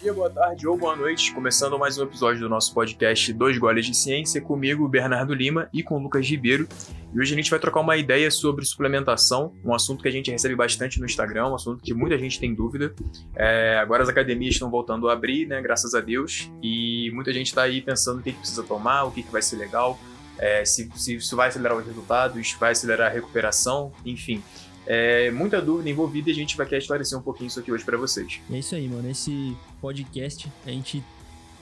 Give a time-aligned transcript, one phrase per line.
[0.00, 1.32] dia, boa tarde ou boa noite.
[1.32, 5.82] Começando mais um episódio do nosso podcast Dois Goles de Ciência, comigo, Bernardo Lima, e
[5.82, 6.68] com Lucas Ribeiro.
[7.14, 10.30] E hoje a gente vai trocar uma ideia sobre suplementação, um assunto que a gente
[10.30, 12.94] recebe bastante no Instagram, um assunto que muita gente tem dúvida.
[13.34, 17.46] É, agora as academias estão voltando a abrir, né, graças a Deus, e muita gente
[17.46, 19.98] está aí pensando o que, que, precisa tomar, o que, que vai ser legal,
[20.38, 24.42] é, se, se isso vai acelerar os resultados, vai acelerar a recuperação, enfim.
[24.86, 27.84] É, muita dúvida envolvida e a gente vai querer esclarecer um pouquinho isso aqui hoje
[27.84, 28.40] para vocês.
[28.50, 29.10] É isso aí, mano.
[29.10, 31.02] Esse podcast a gente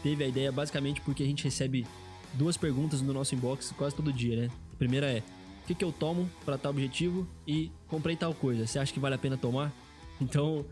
[0.02, 1.86] teve a ideia basicamente porque a gente recebe
[2.34, 4.50] duas perguntas no nosso inbox quase todo dia, né?
[4.72, 5.22] A primeira é:
[5.62, 7.26] o que, que eu tomo para tal objetivo?
[7.46, 8.66] E comprei tal coisa.
[8.66, 9.72] Você acha que vale a pena tomar?
[10.20, 10.64] Então,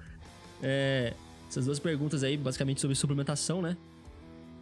[0.63, 1.15] é,
[1.49, 3.77] essas duas perguntas aí, basicamente sobre suplementação, né?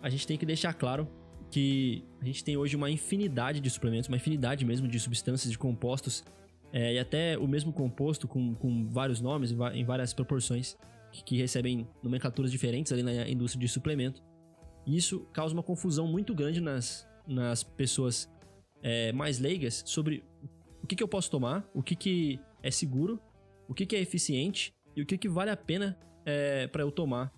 [0.03, 1.07] A gente tem que deixar claro
[1.51, 5.59] que a gente tem hoje uma infinidade de suplementos, uma infinidade mesmo de substâncias, de
[5.59, 6.25] compostos
[6.73, 10.77] é, e até o mesmo composto com, com vários nomes, em várias proporções,
[11.11, 14.23] que, que, recebem nomenclaturas diferentes ali na indústria de suplemento.
[14.87, 18.31] Isso causa uma confusão muito grande nas, nas pessoas
[18.83, 20.25] é, mais leigas sobre
[20.83, 23.21] o que, que eu posso tomar, o que, que é seguro,
[23.69, 26.91] o que, que é eficiente e o que, que vale a pena é, para eu
[26.91, 27.33] tomar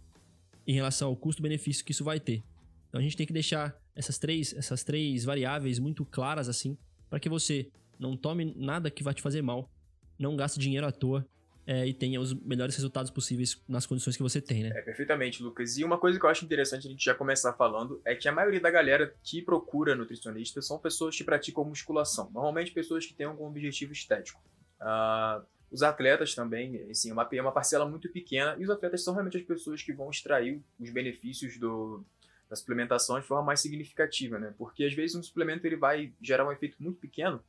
[0.66, 2.42] em relação ao custo-benefício que isso vai ter.
[2.88, 6.76] Então a gente tem que deixar essas três, essas três variáveis muito claras assim,
[7.08, 7.70] para que você
[8.02, 9.70] não tome nada que vai te fazer mal,
[10.18, 11.26] não gaste dinheiro à toa
[11.66, 14.72] é, e tenha os melhores resultados possíveis nas condições que você tem, né?
[14.74, 15.78] É, perfeitamente, Lucas.
[15.78, 18.32] E uma coisa que eu acho interessante a gente já começar falando é que a
[18.32, 22.28] maioria da galera que procura nutricionista são pessoas que praticam musculação.
[22.32, 24.42] Normalmente pessoas que têm algum objetivo estético.
[24.80, 29.14] Uh, os atletas também, assim, uma, é uma parcela muito pequena, e os atletas são
[29.14, 32.04] realmente as pessoas que vão extrair os benefícios do,
[32.50, 34.52] da suplementação de forma mais significativa, né?
[34.58, 37.42] Porque às vezes um suplemento ele vai gerar um efeito muito pequeno,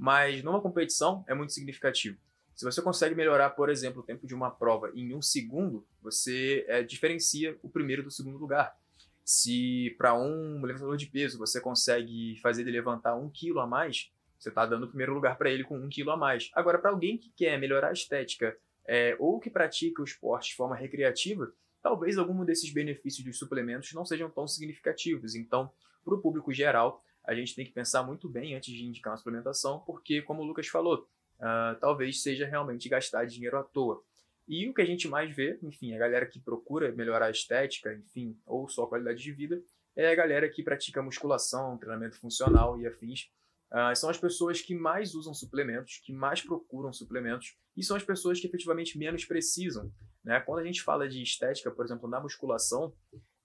[0.00, 2.18] mas numa competição é muito significativo.
[2.54, 6.64] Se você consegue melhorar, por exemplo, o tempo de uma prova em um segundo, você
[6.68, 8.74] é, diferencia o primeiro do segundo lugar.
[9.22, 14.10] Se para um levantador de peso você consegue fazer ele levantar um quilo a mais,
[14.38, 16.50] você está dando o primeiro lugar para ele com um quilo a mais.
[16.54, 18.56] Agora, para alguém que quer melhorar a estética
[18.88, 21.52] é, ou que pratica o esporte de forma recreativa,
[21.82, 25.34] talvez algum desses benefícios dos suplementos não sejam tão significativos.
[25.34, 25.70] Então,
[26.02, 29.16] para o público geral, a gente tem que pensar muito bem antes de indicar uma
[29.16, 31.08] suplementação, porque, como o Lucas falou,
[31.38, 34.02] uh, talvez seja realmente gastar dinheiro à toa.
[34.48, 37.94] E o que a gente mais vê, enfim, a galera que procura melhorar a estética,
[37.94, 39.62] enfim, ou só a qualidade de vida,
[39.94, 43.30] é a galera que pratica musculação, treinamento funcional e afins.
[43.70, 48.02] Uh, são as pessoas que mais usam suplementos, que mais procuram suplementos, e são as
[48.02, 49.92] pessoas que efetivamente menos precisam.
[50.24, 50.40] Né?
[50.40, 52.92] Quando a gente fala de estética, por exemplo, na musculação,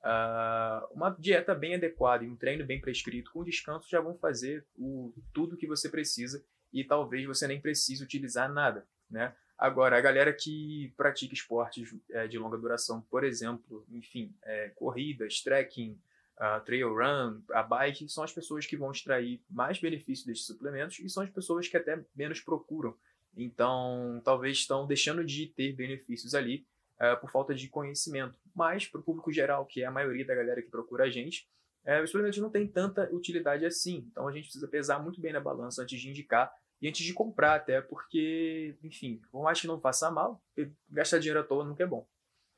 [0.06, 4.64] Uh, uma dieta bem adequada e um treino bem prescrito com descanso já vão fazer
[4.78, 9.34] o, tudo que você precisa e talvez você nem precise utilizar nada, né?
[9.58, 15.42] Agora, a galera que pratica esportes é, de longa duração, por exemplo, enfim, é, corridas,
[15.42, 15.98] trekking,
[16.38, 21.00] uh, trail run, a bike, são as pessoas que vão extrair mais benefícios desses suplementos
[21.00, 22.96] e são as pessoas que até menos procuram.
[23.36, 26.66] Então, talvez estão deixando de ter benefícios ali
[27.02, 28.36] uh, por falta de conhecimento.
[28.54, 31.48] Mas, para o público geral, que é a maioria da galera que procura a gente,
[31.86, 34.08] uh, os suplementos não têm tanta utilidade assim.
[34.12, 36.52] Então, a gente precisa pesar muito bem na balança antes de indicar
[36.82, 40.42] e antes de comprar, até porque, enfim, por mais que não faça mal,
[40.90, 42.08] gastar dinheiro à toa nunca é bom.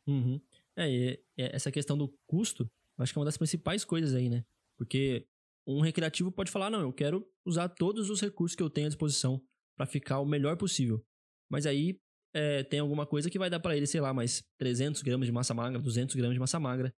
[0.07, 0.41] Uhum.
[0.75, 4.43] É, essa questão do custo, acho que é uma das principais coisas aí, né?
[4.77, 5.27] Porque
[5.67, 8.89] um recreativo pode falar, não, eu quero usar todos os recursos que eu tenho à
[8.89, 9.41] disposição
[9.75, 11.03] para ficar o melhor possível.
[11.49, 11.99] Mas aí
[12.37, 15.31] é, tem alguma coisa que vai dar para ele, sei lá, mais 300 gramas de
[15.31, 16.93] massa magra, 200 gramas de massa magra,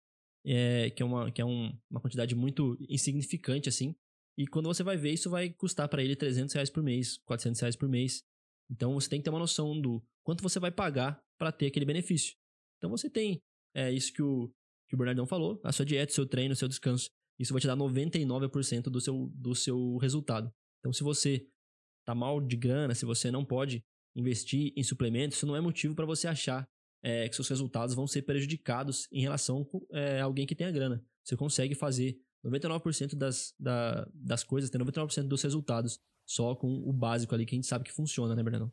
[0.45, 3.95] é, que é, uma, que é um, uma quantidade muito insignificante, assim.
[4.37, 7.61] E quando você vai ver, isso vai custar para ele 300 reais por mês, 400
[7.61, 8.25] reais por mês.
[8.69, 11.87] Então você tem que ter uma noção do quanto você vai pagar para ter aquele
[11.87, 12.35] benefício.
[12.79, 13.41] Então você tem
[13.75, 14.53] é, isso que o,
[14.89, 17.11] que o Bernardão falou, a sua dieta, seu treino, seu descanso.
[17.39, 20.53] Isso vai te dar 99% do seu, do seu resultado.
[20.81, 21.47] Então se você
[22.05, 23.85] tá mal de grana, se você não pode
[24.19, 26.69] investir em suplementos, isso não é motivo para você achar
[27.03, 31.05] é, que seus resultados vão ser prejudicados em relação é, a alguém que tenha grana.
[31.23, 36.93] Você consegue fazer 99% das, da, das coisas, ter 99% dos resultados só com o
[36.93, 38.73] básico ali que a gente sabe que funciona, né, Bernardo?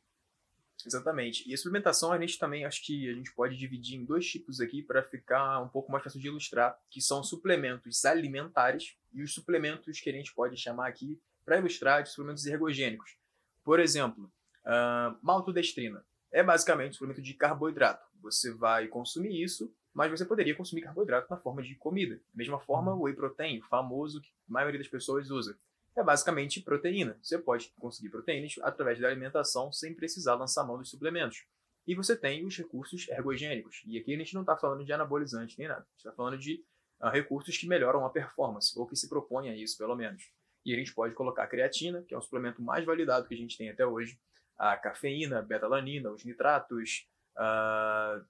[0.86, 1.50] Exatamente.
[1.50, 4.60] E a suplementação a gente também acho que a gente pode dividir em dois tipos
[4.60, 9.34] aqui para ficar um pouco mais fácil de ilustrar, que são suplementos alimentares e os
[9.34, 13.18] suplementos que a gente pode chamar aqui para ilustrar de suplementos ergogênicos.
[13.64, 14.32] Por exemplo,
[14.66, 18.06] Uh, maltodestrina é basicamente um suplemento de carboidrato.
[18.22, 22.16] Você vai consumir isso, mas você poderia consumir carboidrato na forma de comida.
[22.16, 25.58] Da mesma forma, o whey protein, famoso que a maioria das pessoas usa.
[25.98, 27.18] É basicamente proteína.
[27.22, 31.46] Você pode conseguir proteínas através da alimentação sem precisar lançar mão dos suplementos.
[31.88, 33.84] E você tem os recursos ergogênicos.
[33.86, 35.82] E aqui a gente não está falando de anabolizante nem nada.
[35.82, 36.66] A gente está falando de
[37.02, 40.30] uh, recursos que melhoram a performance, ou que se propõem a isso, pelo menos.
[40.66, 43.38] E a gente pode colocar a creatina, que é um suplemento mais validado que a
[43.38, 44.20] gente tem até hoje,
[44.58, 47.08] a cafeína, a betalanina, os nitratos,
[47.38, 48.24] uh...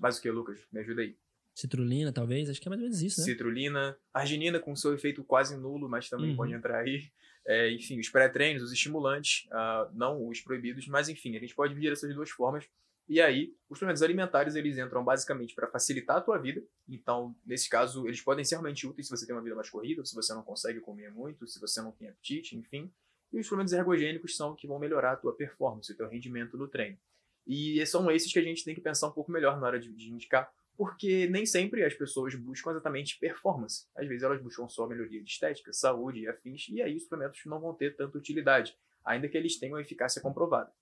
[0.00, 0.66] mais o que, Lucas?
[0.72, 1.16] Me ajuda aí.
[1.54, 2.48] Citrulina, talvez?
[2.48, 3.26] Acho que é mais ou menos isso, né?
[3.26, 6.36] Citrulina, arginina com seu efeito quase nulo, mas também uhum.
[6.36, 7.10] pode entrar aí.
[7.46, 11.74] É, enfim, os pré-treinos, os estimulantes, uh, não os proibidos, mas enfim, a gente pode
[11.74, 12.68] dividir essas duas formas.
[13.08, 16.62] E aí, os suplementos alimentares, eles entram basicamente para facilitar a tua vida.
[16.88, 20.04] Então, nesse caso, eles podem ser realmente úteis se você tem uma vida mais corrida,
[20.04, 22.90] se você não consegue comer muito, se você não tem apetite, enfim.
[23.32, 26.68] E os suplementos ergogênicos são que vão melhorar a tua performance, o teu rendimento no
[26.68, 26.98] treino.
[27.46, 29.92] E são esses que a gente tem que pensar um pouco melhor na hora de,
[29.92, 33.86] de indicar porque nem sempre as pessoas buscam exatamente performance.
[33.94, 37.40] Às vezes elas buscam só melhoria de estética, saúde e afins, e aí os suplementos
[37.46, 40.72] não vão ter tanta utilidade, ainda que eles tenham eficácia comprovada.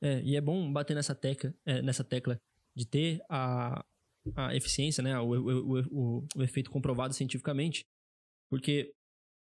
[0.00, 2.40] É, e é bom bater nessa tecla, é, nessa tecla
[2.74, 3.84] de ter a,
[4.36, 7.86] a eficiência, né, o, o, o, o efeito comprovado cientificamente,
[8.48, 8.94] porque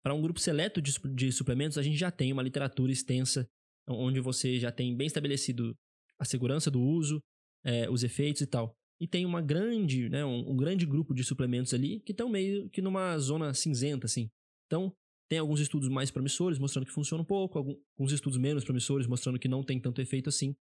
[0.04, 3.48] para um grupo seleto de, de suplementos, a gente já tem uma literatura extensa,
[3.88, 5.74] onde você já tem bem estabelecido
[6.18, 7.20] a segurança do uso,
[7.64, 11.24] é, os efeitos e tal e tem uma grande, né, um, um grande grupo de
[11.24, 14.30] suplementos ali que estão meio que numa zona cinzenta, assim.
[14.66, 14.92] Então,
[15.28, 19.38] tem alguns estudos mais promissores mostrando que funciona um pouco, alguns estudos menos promissores mostrando
[19.38, 20.54] que não tem tanto efeito assim.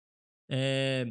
[0.49, 1.05] É,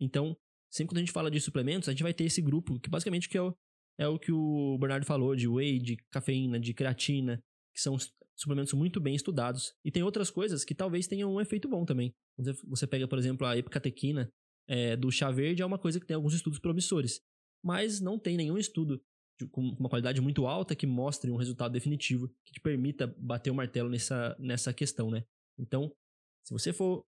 [0.00, 0.36] então,
[0.70, 3.28] sempre quando a gente fala de suplementos, a gente vai ter esse grupo que basicamente
[3.28, 3.54] que é, o,
[3.98, 7.42] é o que o Bernardo falou, de whey, de cafeína, de creatina,
[7.74, 7.96] que são
[8.36, 9.74] suplementos muito bem estudados.
[9.84, 12.14] E tem outras coisas que talvez tenham um efeito bom também.
[12.66, 14.30] Você pega, por exemplo, a epicatequina,
[14.66, 17.20] é, do chá verde é uma coisa que tem alguns estudos promissores,
[17.62, 19.00] mas não tem nenhum estudo
[19.38, 23.50] de, com uma qualidade muito alta que mostre um resultado definitivo que te permita bater
[23.50, 25.24] o martelo nessa, nessa questão, né?
[25.58, 25.94] Então,
[26.46, 27.04] se você for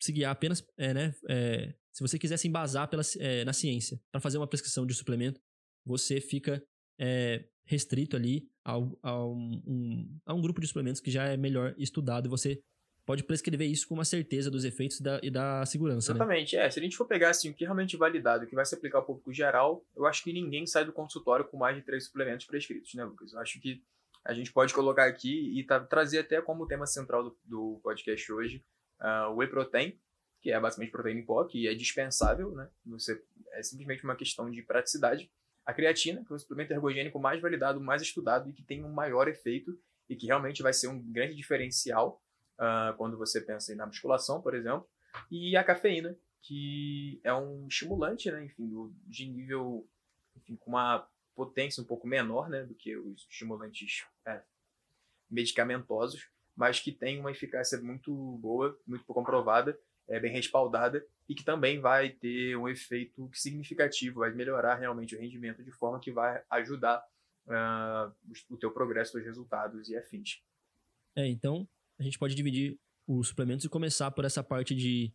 [0.00, 4.00] se guiar apenas, é, né, é, se você quiser se embasar pela, é, na ciência
[4.10, 5.40] para fazer uma prescrição de suplemento,
[5.84, 6.62] você fica
[6.98, 8.72] é, restrito ali a,
[9.02, 12.62] a, um, a um grupo de suplementos que já é melhor estudado e você
[13.06, 16.12] pode prescrever isso com uma certeza dos efeitos e da, e da segurança.
[16.12, 16.18] Né?
[16.18, 16.66] Exatamente, né?
[16.66, 16.70] é.
[16.70, 18.74] Se a gente for pegar assim, o que é realmente validado, o que vai se
[18.74, 22.04] aplicar ao público geral, eu acho que ninguém sai do consultório com mais de três
[22.04, 23.32] suplementos prescritos, né, Lucas?
[23.32, 23.82] Eu acho que
[24.24, 28.32] a gente pode colocar aqui e tá, trazer até como tema central do, do podcast
[28.32, 28.64] hoje
[29.00, 29.98] uh, o whey protein,
[30.40, 32.68] que é basicamente proteína em pó, que é dispensável, né?
[32.86, 33.22] Você,
[33.52, 35.30] é simplesmente uma questão de praticidade.
[35.64, 38.92] A creatina, que é o suplemento ergogênico mais validado, mais estudado e que tem um
[38.92, 39.78] maior efeito
[40.08, 42.20] e que realmente vai ser um grande diferencial
[42.56, 44.88] uh, quando você pensa na musculação, por exemplo,
[45.30, 48.68] e a cafeína, que é um estimulante, né, enfim,
[49.06, 49.86] de nível,
[50.36, 54.42] enfim, com uma potência um pouco menor, né, do que os estimulantes é,
[55.30, 59.78] medicamentosos, mas que tem uma eficácia muito boa, muito comprovada,
[60.10, 65.20] é bem respaldada e que também vai ter um efeito significativo, vai melhorar realmente o
[65.20, 67.02] rendimento de forma que vai ajudar
[67.46, 68.12] uh,
[68.50, 70.42] o teu progresso, os resultados e afins.
[71.16, 71.68] É, então
[71.98, 75.12] a gente pode dividir os suplementos e começar por essa parte de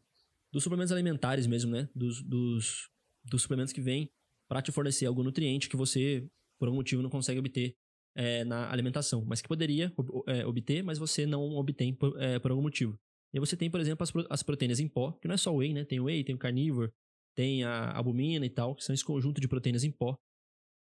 [0.52, 1.90] dos suplementos alimentares mesmo, né?
[1.94, 2.90] Dos, dos,
[3.26, 4.10] dos suplementos que vêm
[4.48, 6.26] para te fornecer algum nutriente que você,
[6.58, 7.76] por algum motivo, não consegue obter
[8.16, 9.94] é, na alimentação, mas que poderia
[10.28, 12.98] é, obter, mas você não obtém por, é, por algum motivo.
[13.34, 15.58] E você tem, por exemplo, as, as, proteínas em pó, que não é só o
[15.58, 15.84] whey, né?
[15.84, 16.92] Tem o whey, tem o carnívoro,
[17.36, 20.18] tem a albumina e tal, que são esse conjunto de proteínas em pó.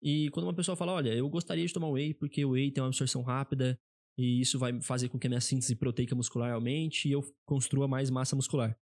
[0.03, 2.83] E quando uma pessoa fala, olha, eu gostaria de tomar whey porque o whey tem
[2.83, 3.79] uma absorção rápida,
[4.19, 7.87] e isso vai fazer com que a minha síntese proteica muscular aumente e eu construa
[7.87, 8.79] mais massa muscular.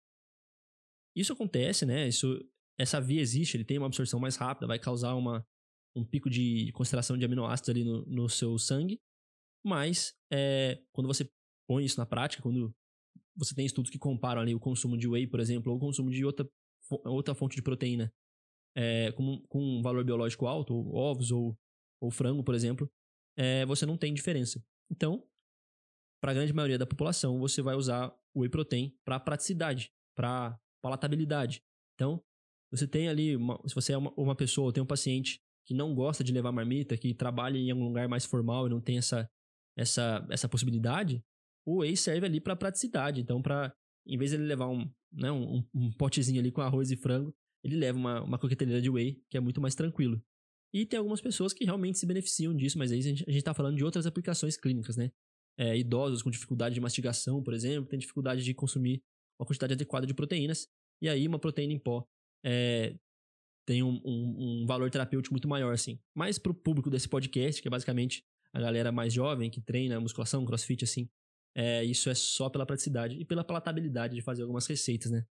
[1.14, 2.08] Isso acontece, né?
[2.08, 2.42] Isso,
[2.78, 5.46] essa via existe, ele tem uma absorção mais rápida, vai causar uma,
[5.94, 9.00] um pico de concentração de aminoácidos ali no, no seu sangue,
[9.64, 11.28] mas é, quando você
[11.68, 12.74] põe isso na prática, quando
[13.36, 16.10] você tem estudos que comparam ali o consumo de whey, por exemplo, ou o consumo
[16.10, 16.48] de outra,
[17.04, 18.12] outra fonte de proteína
[18.76, 21.58] é, com, com um valor biológico alto, ou ovos ou,
[22.00, 22.90] ou frango, por exemplo,
[23.36, 24.62] é, você não tem diferença.
[24.90, 25.26] Então,
[26.22, 30.58] para a grande maioria da população, você vai usar o whey protein para praticidade, para
[30.82, 31.62] palatabilidade.
[31.94, 32.22] Então,
[32.70, 35.74] você tem ali, uma, se você é uma, uma pessoa ou tem um paciente que
[35.74, 38.98] não gosta de levar marmita, que trabalha em algum lugar mais formal e não tem
[38.98, 39.28] essa,
[39.76, 41.24] essa, essa possibilidade,
[41.66, 43.20] o whey serve ali para praticidade.
[43.20, 43.74] Então, para
[44.06, 47.34] em vez de ele levar um, né, um, um, potezinho ali com arroz e frango,
[47.64, 50.22] ele leva uma, uma coqueteleira de whey, que é muito mais tranquilo.
[50.72, 53.76] E tem algumas pessoas que realmente se beneficiam disso, mas aí a gente, está falando
[53.76, 55.10] de outras aplicações clínicas, né?
[55.58, 59.02] É, idosos com dificuldade de mastigação, por exemplo, tem dificuldade de consumir
[59.40, 60.68] uma quantidade adequada de proteínas,
[61.02, 62.06] e aí uma proteína em pó
[62.44, 62.94] é,
[63.66, 65.98] tem um, um, um, valor terapêutico muito maior, assim.
[66.14, 69.98] Mas para o público desse podcast, que é basicamente a galera mais jovem que treina
[69.98, 71.08] musculação, crossfit, assim,
[71.56, 75.24] é, isso é só pela praticidade e pela palatabilidade de fazer algumas receitas, né?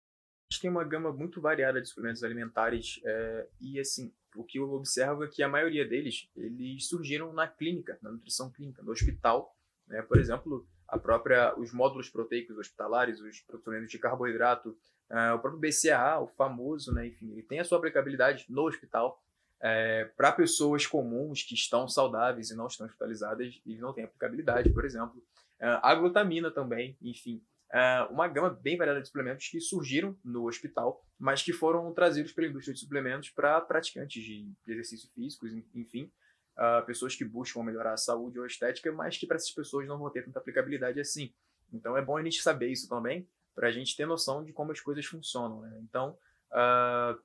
[0.53, 4.71] gente tem uma gama muito variada de suplementos alimentares é, e, assim, o que eu
[4.71, 9.57] observo é que a maioria deles, eles surgiram na clínica, na nutrição clínica, no hospital.
[9.87, 10.03] Né?
[10.03, 14.77] Por exemplo, a própria, os módulos proteicos hospitalares, os suplementos de carboidrato,
[15.11, 17.07] uh, o próprio BCAA, o famoso, né?
[17.07, 19.23] enfim, ele tem a sua aplicabilidade no hospital.
[19.65, 24.71] É, para pessoas comuns que estão saudáveis e não estão hospitalizadas, ele não tem aplicabilidade,
[24.71, 25.23] por exemplo.
[25.63, 27.41] Uh, a glutamina também, enfim.
[27.71, 32.33] Uh, uma gama bem variada de suplementos que surgiram no hospital, mas que foram trazidos
[32.33, 36.11] pela indústria de suplementos para praticantes de exercícios físicos, enfim,
[36.59, 39.87] uh, pessoas que buscam melhorar a saúde ou a estética, mas que para essas pessoas
[39.87, 41.33] não vão ter tanta aplicabilidade assim.
[41.73, 44.73] Então é bom a gente saber isso também, para a gente ter noção de como
[44.73, 45.61] as coisas funcionam.
[45.63, 45.79] Né?
[45.83, 46.19] Então,
[46.51, 47.19] uh,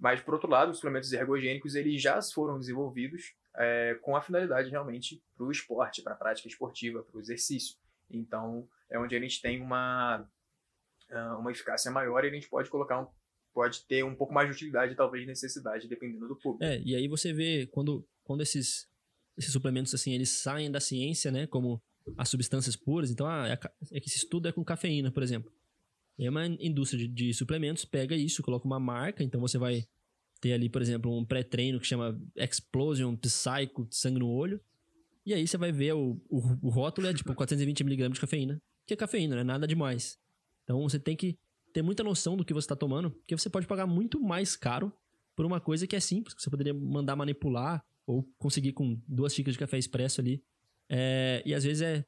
[0.00, 4.70] mas por outro lado, os suplementos ergogênicos eles já foram desenvolvidos é, com a finalidade
[4.70, 7.76] realmente para o esporte, para a prática esportiva, para o exercício.
[8.12, 10.26] Então, é onde a gente tem uma,
[11.10, 13.06] uh, uma eficácia maior e a gente pode colocar um,
[13.52, 16.64] pode ter um pouco mais de utilidade, talvez necessidade, dependendo do público.
[16.64, 18.88] É, e aí você vê quando, quando esses,
[19.36, 21.82] esses suplementos assim, eles saem da ciência, né, como
[22.16, 23.58] as substâncias puras, então ah, é,
[23.96, 25.52] é que esse estudo é com cafeína, por exemplo.
[26.18, 29.86] E uma indústria de, de, suplementos pega isso, coloca uma marca, então você vai
[30.40, 34.60] ter ali, por exemplo, um pré-treino que chama Explosion Psycho, sangue no olho.
[35.24, 38.94] E aí você vai ver o, o, o rótulo é tipo 420mg de cafeína, que
[38.94, 40.18] é cafeína, não é nada demais.
[40.64, 41.38] Então você tem que
[41.72, 44.92] ter muita noção do que você está tomando, porque você pode pagar muito mais caro
[45.34, 49.32] por uma coisa que é simples, que você poderia mandar manipular ou conseguir com duas
[49.32, 50.42] xícaras de café expresso ali.
[50.88, 52.04] É, e às vezes é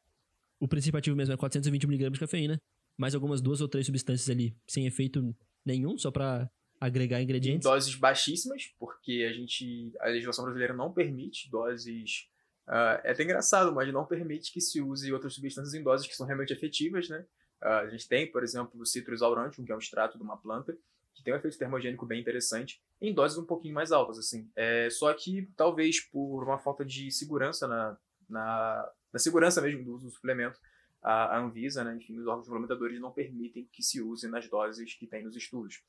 [0.61, 2.61] o princípio ativo mesmo é 420mg de cafeína,
[2.97, 7.67] mais algumas duas ou três substâncias ali sem efeito nenhum, só para agregar ingredientes.
[7.67, 12.29] Em doses baixíssimas, porque a gente a legislação brasileira não permite doses
[12.67, 16.15] Uh, é até engraçado, mas não permite que se use outras substâncias em doses que
[16.15, 17.25] são realmente efetivas, né?
[17.63, 20.37] Uh, a gente tem, por exemplo, o citrus aurantium, que é um extrato de uma
[20.37, 20.77] planta,
[21.15, 24.51] que tem um efeito termogênico bem interessante, em doses um pouquinho mais altas, assim.
[24.57, 27.97] É, só que, talvez por uma falta de segurança na,
[28.29, 30.59] na, na segurança mesmo do uso do suplemento,
[31.03, 34.95] a, a Anvisa, né, enfim, os órgãos regulamentadores não permitem que se use nas doses
[34.95, 35.83] que tem nos estudos.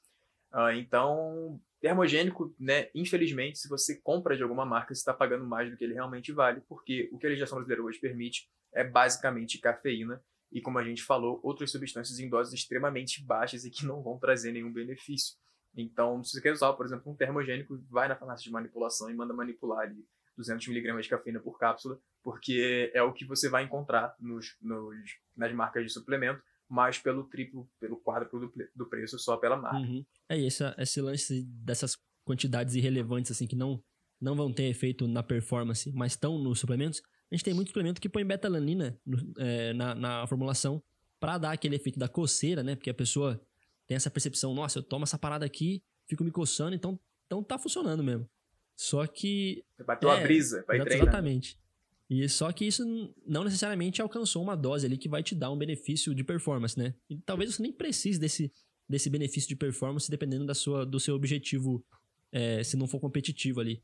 [0.54, 5.70] Uh, então, termogênico, né, infelizmente, se você compra de alguma marca, você está pagando mais
[5.70, 9.60] do que ele realmente vale, porque o que a legislação brasileira hoje permite é basicamente
[9.60, 10.20] cafeína
[10.52, 14.18] e, como a gente falou, outras substâncias em doses extremamente baixas e que não vão
[14.18, 15.36] trazer nenhum benefício.
[15.78, 19.14] Então, se você quer usar, por exemplo, um termogênico, vai na farmácia de manipulação e
[19.14, 20.04] manda manipular ali
[20.40, 25.54] 200mg de cafeína por cápsula, porque é o que você vai encontrar nos, nos, nas
[25.54, 29.78] marcas de suplemento, mas pelo triplo, pelo quádruplo do, do preço só pela marca.
[29.78, 30.06] Uhum.
[30.30, 33.82] É, e esse, esse lance dessas quantidades irrelevantes, assim, que não,
[34.20, 38.02] não vão ter efeito na performance, mas estão nos suplementos, a gente tem muito suplemento
[38.02, 39.00] que põe betalanina
[39.38, 40.82] é, na, na formulação
[41.20, 42.76] para dar aquele efeito da coceira, né?
[42.76, 43.42] Porque a pessoa
[43.88, 47.58] tem essa percepção, nossa, eu tomo essa parada aqui, fico me coçando, então, então tá
[47.58, 48.30] funcionando mesmo.
[48.76, 49.64] Só que.
[49.86, 51.08] Bateu é, a brisa, vai treinar.
[51.08, 51.60] Exatamente.
[52.10, 52.84] E só que isso
[53.26, 56.94] não necessariamente alcançou uma dose ali que vai te dar um benefício de performance, né?
[57.10, 58.52] E talvez você nem precise desse,
[58.88, 61.84] desse benefício de performance dependendo da sua, do seu objetivo,
[62.32, 63.82] é, se não for competitivo ali.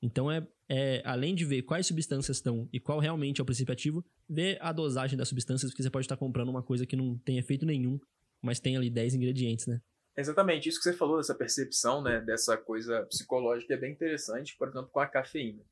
[0.00, 3.72] Então, é, é, além de ver quais substâncias estão e qual realmente é o princípio
[3.72, 7.18] ativo, ver a dosagem das substâncias, porque você pode estar comprando uma coisa que não
[7.18, 7.98] tem efeito nenhum,
[8.40, 9.80] mas tem ali 10 ingredientes, né?
[10.16, 14.68] Exatamente, isso que você falou, dessa percepção, né, dessa coisa psicológica é bem interessante, por
[14.68, 15.62] exemplo, com a cafeína.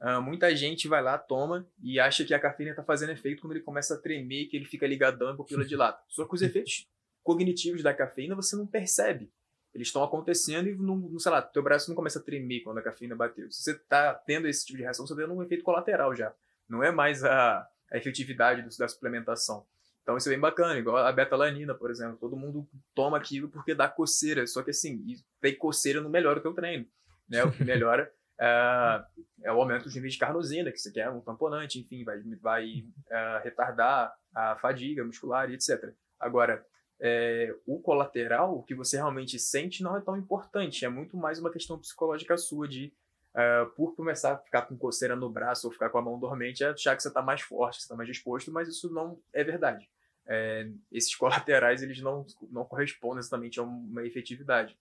[0.00, 3.52] Uh, muita gente vai lá, toma e acha que a cafeína está fazendo efeito quando
[3.52, 6.02] ele começa a tremer, que ele fica ligadão e pupila dilata.
[6.08, 6.86] Só que os efeitos
[7.22, 9.32] cognitivos da cafeína você não percebe.
[9.74, 12.82] Eles estão acontecendo e, não, sei lá, teu braço não começa a tremer quando a
[12.82, 13.50] cafeína bateu.
[13.50, 16.32] Se você está tendo esse tipo de reação, você está tendo um efeito colateral já.
[16.68, 19.66] Não é mais a, a efetividade do, da suplementação.
[20.02, 22.16] Então isso é bem bacana, igual a betalanina, por exemplo.
[22.16, 24.46] Todo mundo toma aquilo porque dá coceira.
[24.46, 25.04] Só que assim,
[25.40, 26.86] tem coceira não melhora o teu treino.
[27.28, 27.42] Né?
[27.44, 29.04] O que melhora é,
[29.44, 32.84] é, o aumento dos níveis de carnosina, que você quer um tamponante, enfim, vai, vai
[33.10, 35.92] é, retardar a fadiga muscular e etc.
[36.18, 36.64] Agora,
[37.00, 40.84] é, o colateral, o que você realmente sente, não é tão importante.
[40.84, 42.92] É muito mais uma questão psicológica sua de,
[43.34, 46.64] uh, por começar a ficar com coceira no braço ou ficar com a mão dormente,
[46.64, 49.20] é achar que você está mais forte, que você está mais disposto, mas isso não
[49.32, 49.88] é verdade.
[50.26, 54.76] É, esses colaterais eles não, não correspondem exatamente a uma efetividade.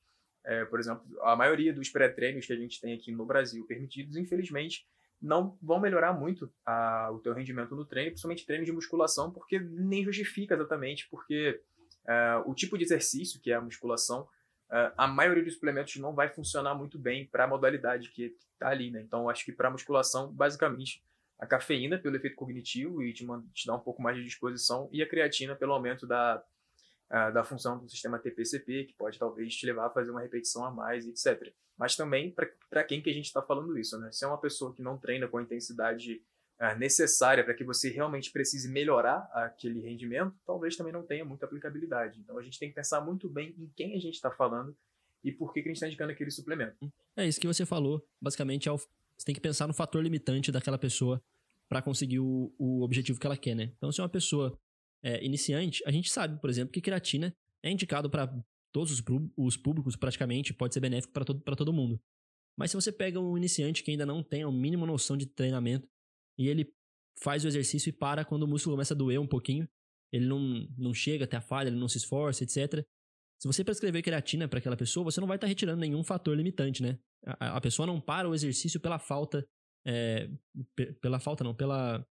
[0.45, 4.15] É, por exemplo, a maioria dos pré-treinos que a gente tem aqui no Brasil permitidos,
[4.15, 4.87] infelizmente,
[5.21, 9.59] não vão melhorar muito a, o teu rendimento no treino, principalmente treino de musculação, porque
[9.59, 11.61] nem justifica exatamente, porque
[12.03, 14.21] uh, o tipo de exercício, que é a musculação,
[14.69, 18.69] uh, a maioria dos suplementos não vai funcionar muito bem para a modalidade que está
[18.69, 19.01] ali, né?
[19.01, 21.03] Então, acho que para musculação, basicamente,
[21.39, 25.01] a cafeína pelo efeito cognitivo e te, te dá um pouco mais de disposição, e
[25.01, 26.43] a creatina pelo aumento da
[27.11, 30.65] uh, da função do sistema TPCP, que pode talvez te levar a fazer uma repetição
[30.65, 31.53] a mais, etc.
[31.77, 32.33] Mas também
[32.69, 34.11] para quem que a gente está falando isso, né?
[34.11, 36.21] Se é uma pessoa que não treina com a intensidade
[36.59, 41.45] uh, necessária para que você realmente precise melhorar aquele rendimento, talvez também não tenha muita
[41.45, 42.19] aplicabilidade.
[42.19, 44.75] Então a gente tem que pensar muito bem em quem a gente está falando
[45.23, 46.77] e por que, que a gente está indicando aquele suplemento.
[47.17, 48.07] É isso que você falou.
[48.21, 51.21] Basicamente, é você tem que pensar no fator limitante daquela pessoa
[51.67, 53.71] para conseguir o, o objetivo que ela quer, né?
[53.77, 54.57] Então, se é uma pessoa
[55.05, 57.31] é, iniciante, a gente sabe, por exemplo, que creatina
[57.63, 58.27] é indicado para
[58.73, 59.03] todos os,
[59.37, 62.01] os, públicos, praticamente, pode ser benéfico para todo, todo mundo.
[62.57, 65.87] Mas se você pega um iniciante que ainda não tem a mínima noção de treinamento
[66.39, 66.73] e ele
[67.21, 69.69] faz o exercício e para quando o músculo começa a doer um pouquinho,
[70.11, 72.83] ele não, não chega até a falha, ele não se esforça, etc.
[73.39, 76.35] Se você prescrever creatina para aquela pessoa, você não vai estar tá retirando nenhum fator
[76.35, 76.97] limitante, né?
[77.25, 79.45] A, a, pessoa não para o exercício pela falta.
[79.85, 80.29] É,
[80.99, 82.05] pela falta, não, pela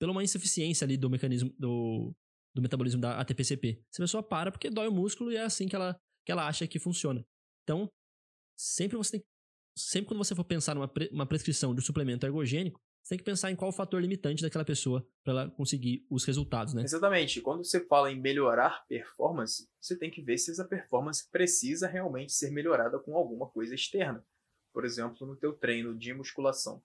[0.00, 2.12] pela uma insuficiência ali do mecanismo do,
[2.54, 3.84] do metabolismo da ATPCP.
[3.92, 6.66] Essa pessoa para porque dói o músculo e é assim que ela, que ela acha
[6.66, 7.24] que funciona.
[7.62, 7.86] Então,
[8.58, 9.22] sempre você tem
[9.76, 13.18] sempre quando você for pensar numa pre, uma prescrição de um suplemento ergogênico, você tem
[13.18, 16.82] que pensar em qual o fator limitante daquela pessoa para ela conseguir os resultados, né?
[16.82, 17.40] Exatamente.
[17.40, 22.32] Quando você fala em melhorar performance, você tem que ver se essa performance precisa realmente
[22.32, 24.24] ser melhorada com alguma coisa externa.
[24.72, 26.82] Por exemplo, no teu treino de musculação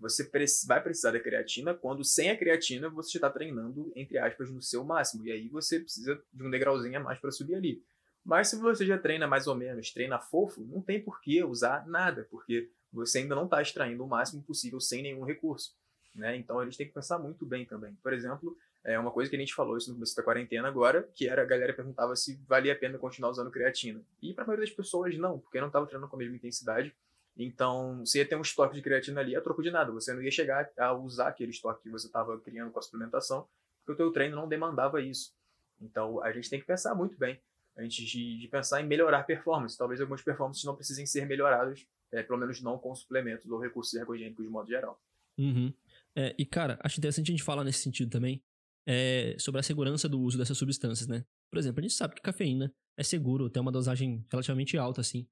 [0.00, 0.28] você
[0.66, 4.82] vai precisar da creatina quando sem a creatina você está treinando, entre aspas, no seu
[4.82, 5.26] máximo.
[5.26, 7.82] E aí você precisa de um degrauzinho a mais para subir ali.
[8.24, 11.86] Mas se você já treina mais ou menos, treina fofo, não tem por que usar
[11.86, 15.74] nada, porque você ainda não está extraindo o máximo possível sem nenhum recurso.
[16.14, 16.36] Né?
[16.36, 17.94] Então a gente tem que pensar muito bem também.
[18.02, 21.08] Por exemplo, é uma coisa que a gente falou isso no começo da quarentena agora,
[21.14, 24.02] que era a galera perguntava se valia a pena continuar usando creatina.
[24.22, 26.94] E para a maioria das pessoas não, porque não estava treinando com a mesma intensidade
[27.42, 29.90] então, você ia ter um estoque de creatina ali a troco de nada.
[29.92, 33.48] Você não ia chegar a usar aquele estoque que você estava criando com a suplementação,
[33.78, 35.32] porque o teu treino não demandava isso.
[35.80, 37.40] Então, a gente tem que pensar muito bem
[37.78, 39.78] antes de, de pensar em melhorar performance.
[39.78, 43.94] Talvez algumas performances não precisem ser melhoradas, é, pelo menos não com suplementos ou recursos
[43.94, 45.00] ergogênicos de modo geral.
[45.38, 45.72] Uhum.
[46.14, 48.44] É, e, cara, acho interessante a gente falar nesse sentido também
[48.86, 51.24] é, sobre a segurança do uso dessas substâncias, né?
[51.50, 55.26] Por exemplo, a gente sabe que cafeína é seguro, tem uma dosagem relativamente alta, assim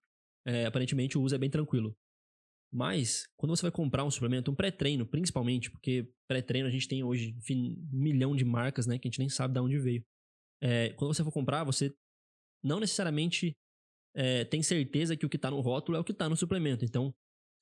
[0.48, 1.94] é, aparentemente o uso é bem tranquilo.
[2.72, 7.02] Mas, quando você vai comprar um suplemento, um pré-treino, principalmente, porque pré-treino a gente tem
[7.02, 10.02] hoje enfim, um milhão de marcas, né, que a gente nem sabe de onde veio.
[10.62, 11.94] É, quando você for comprar, você
[12.62, 13.54] não necessariamente
[14.14, 16.84] é, tem certeza que o que está no rótulo é o que está no suplemento.
[16.84, 17.14] Então,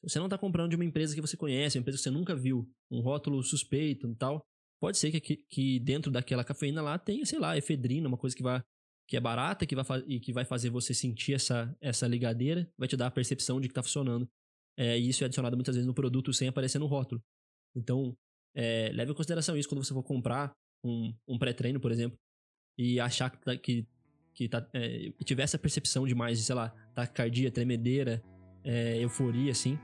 [0.05, 2.11] se você não está comprando de uma empresa que você conhece, uma empresa que você
[2.11, 4.45] nunca viu, um rótulo suspeito e tal,
[4.81, 8.43] pode ser que, que dentro daquela cafeína lá tenha, sei lá, efedrina, uma coisa que
[8.43, 8.63] vai
[9.09, 12.89] que é barata que vai e que vai fazer você sentir essa, essa ligadeira, vai
[12.89, 14.29] te dar a percepção de que está funcionando.
[14.77, 17.23] É, e isso é adicionado muitas vezes no produto sem aparecer no rótulo.
[17.75, 18.17] Então,
[18.55, 20.53] é, leve em consideração isso quando você for comprar
[20.85, 22.19] um, um pré-treino, por exemplo,
[22.79, 23.87] e achar que, tá, que,
[24.35, 28.23] que tá, é, tiver essa percepção de mais, sei lá, taquicardia, tremedeira,
[28.65, 29.79] é, euforia, assim.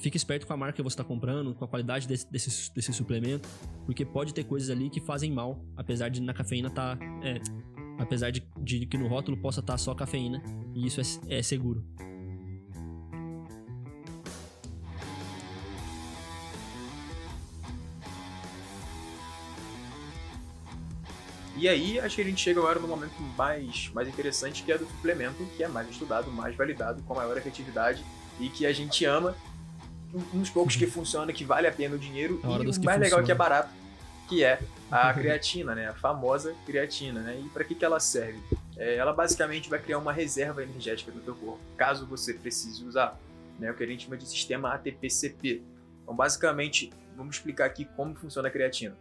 [0.00, 2.90] Fique esperto com a marca que você está comprando, com a qualidade desse, desse, desse,
[2.90, 3.46] suplemento,
[3.84, 6.96] porque pode ter coisas ali que fazem mal, apesar de na cafeína estar.
[6.96, 7.38] Tá, é,
[7.98, 10.42] apesar de, de, que no rótulo possa estar tá só cafeína,
[10.74, 11.84] e isso é, é seguro.
[21.58, 24.78] E aí, acho que a gente chega agora no momento mais, mais interessante, que é
[24.78, 28.02] do suplemento, que é mais estudado, mais validado, com maior efetividade
[28.40, 29.36] e que a gente ama
[30.34, 33.22] uns poucos que funciona, que vale a pena o dinheiro, e o mais legal funciona.
[33.24, 33.70] que é barato,
[34.28, 35.88] que é a creatina, né?
[35.88, 37.40] A famosa creatina, né?
[37.44, 38.40] E para que, que ela serve?
[38.76, 43.18] É, ela basicamente vai criar uma reserva energética no teu corpo, caso você precise usar,
[43.58, 43.70] né?
[43.70, 45.62] O que a gente chama de sistema ATPCP.
[46.02, 48.96] Então, basicamente, vamos explicar aqui como funciona a creatina.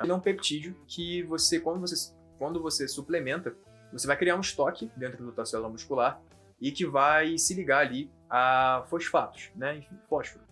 [0.00, 3.54] Ele é um peptídeo que você, quando você, quando você suplementa,
[3.92, 6.20] você vai criar um estoque dentro da tua célula muscular
[6.60, 9.76] e que vai se ligar ali a fosfatos, né?
[9.76, 10.44] Enfim, fósforo,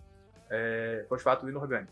[0.49, 1.91] é, fosfato inorgânico.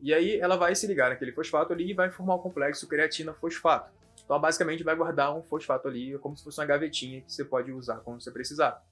[0.00, 3.90] E aí ela vai se ligar naquele fosfato ali e vai formar o complexo creatina-fosfato.
[4.24, 7.72] Então, basicamente, vai guardar um fosfato ali como se fosse uma gavetinha que você pode
[7.72, 8.82] usar quando você precisar.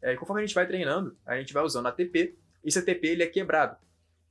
[0.00, 2.36] É, conforme a gente vai treinando, a gente vai usando ATP.
[2.62, 3.76] Esse ATP ele é quebrado.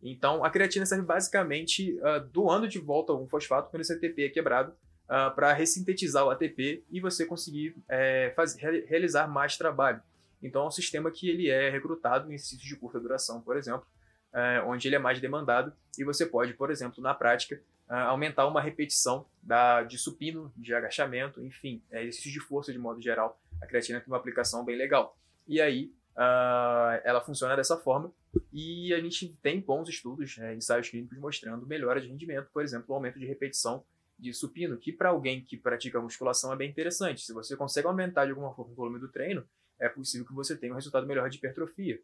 [0.01, 4.29] Então, a creatina serve basicamente uh, doando de volta um fosfato quando esse ATP é
[4.29, 4.73] quebrado
[5.15, 10.01] ah, para ressintetizar o ATP e você conseguir é, fazer, realizar mais trabalho.
[10.41, 13.85] Então é um sistema que ele é recrutado em exercícios de curta duração, por exemplo,
[14.33, 18.47] é, onde ele é mais demandado e você pode, por exemplo, na prática, é, aumentar
[18.47, 23.39] uma repetição da, de supino, de agachamento, enfim, é, exercícios de força de modo geral.
[23.61, 25.15] A creatina tem uma aplicação bem legal.
[25.47, 28.11] E aí uh, ela funciona dessa forma
[28.51, 32.95] e a gente tem bons estudos, é, ensaios clínicos mostrando melhora de rendimento, por exemplo,
[32.95, 33.85] aumento de repetição
[34.23, 37.21] de supino, que para alguém que pratica musculação é bem interessante.
[37.21, 39.45] Se você consegue aumentar de alguma forma o volume do treino,
[39.77, 42.01] é possível que você tenha um resultado melhor de hipertrofia.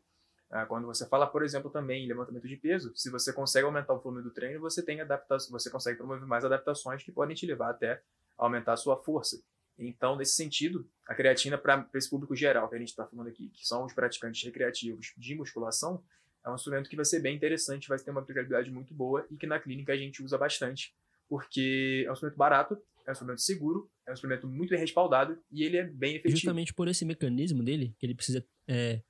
[0.51, 3.93] Ah, quando você fala, por exemplo, também em levantamento de peso, se você consegue aumentar
[3.93, 7.45] o volume do treino, você tem adaptação, você consegue promover mais adaptações que podem te
[7.45, 8.01] levar até
[8.38, 9.41] aumentar a sua força.
[9.77, 13.49] Então, nesse sentido, a creatina para esse público geral que a gente está falando aqui,
[13.49, 16.03] que são os praticantes recreativos de musculação,
[16.43, 19.38] é um instrumento que vai ser bem interessante, vai ter uma aplicabilidade muito boa e
[19.38, 20.95] que na clínica a gente usa bastante,
[21.30, 22.74] porque é um instrumento barato,
[23.06, 26.36] é um instrumento seguro, é um instrumento muito bem respaldado e ele é bem efetivo.
[26.36, 28.46] Justamente por esse mecanismo dele, que ele precisa.
[28.68, 29.02] É,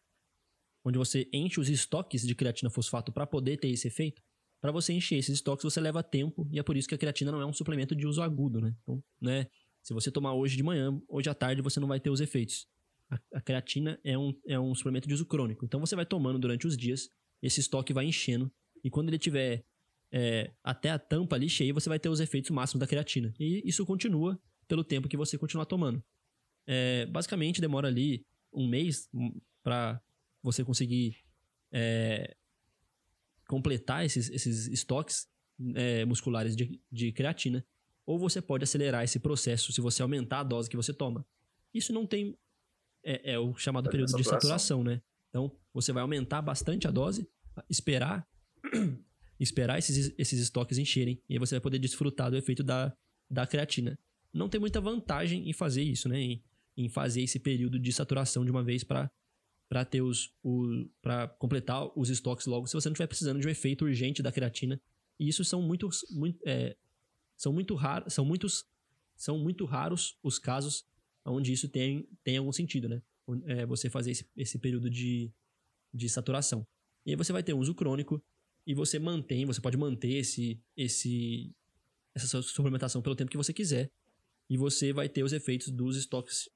[0.84, 4.22] onde você enche os estoques de creatina fosfato para poder ter esse efeito.
[4.62, 7.32] Para você encher esses estoques, você leva tempo, e é por isso que a creatina
[7.32, 8.76] não é um suplemento de uso agudo, né?
[8.82, 9.48] Então, né?
[9.82, 12.68] Se você tomar hoje de manhã, hoje à tarde, você não vai ter os efeitos.
[13.10, 15.66] A, a creatina é um, é um suplemento de uso crônico.
[15.66, 17.10] Então você vai tomando durante os dias,
[17.42, 18.52] esse estoque vai enchendo,
[18.84, 19.66] e quando ele tiver
[20.12, 23.34] é, até a tampa ali cheia, você vai ter os efeitos máximos da creatina.
[23.40, 26.04] E isso continua pelo tempo que você continuar tomando.
[26.66, 29.10] É, basicamente, demora ali um mês
[29.64, 30.02] para
[30.42, 31.18] você conseguir
[31.72, 32.36] é,
[33.48, 35.28] completar esses, esses estoques
[35.76, 37.66] é, musculares de, de creatina.
[38.06, 41.26] Ou você pode acelerar esse processo se você aumentar a dose que você toma.
[41.74, 42.36] Isso não tem.
[43.04, 45.02] É, é o chamado período de saturação, né?
[45.30, 47.30] Então, você vai aumentar bastante a dose,
[47.70, 48.28] esperar
[49.40, 52.94] esperar esses, esses estoques encherem e aí você vai poder desfrutar do efeito da,
[53.30, 53.98] da creatina.
[54.34, 56.20] Não tem muita vantagem em fazer isso, né?
[56.20, 56.44] Em,
[56.78, 59.10] em fazer esse período de saturação de uma vez para
[59.68, 60.34] para ter os
[61.02, 64.32] para completar os estoques logo se você não estiver precisando de um efeito urgente da
[64.32, 64.82] creatina.
[65.20, 66.76] E isso são muitos muito, é,
[67.38, 68.66] são muito raros, são muitos
[69.16, 70.86] são muito raros os casos
[71.26, 73.02] onde isso tem, tem algum sentido, né?
[73.46, 75.32] É, você fazer esse, esse período de,
[75.94, 76.66] de saturação.
[77.06, 78.24] E aí você vai ter um uso crônico
[78.70, 81.52] e você mantém, você pode manter esse, esse,
[82.14, 83.90] essa suplementação pelo tempo que você quiser.
[84.48, 86.48] E você vai ter os efeitos dos estoques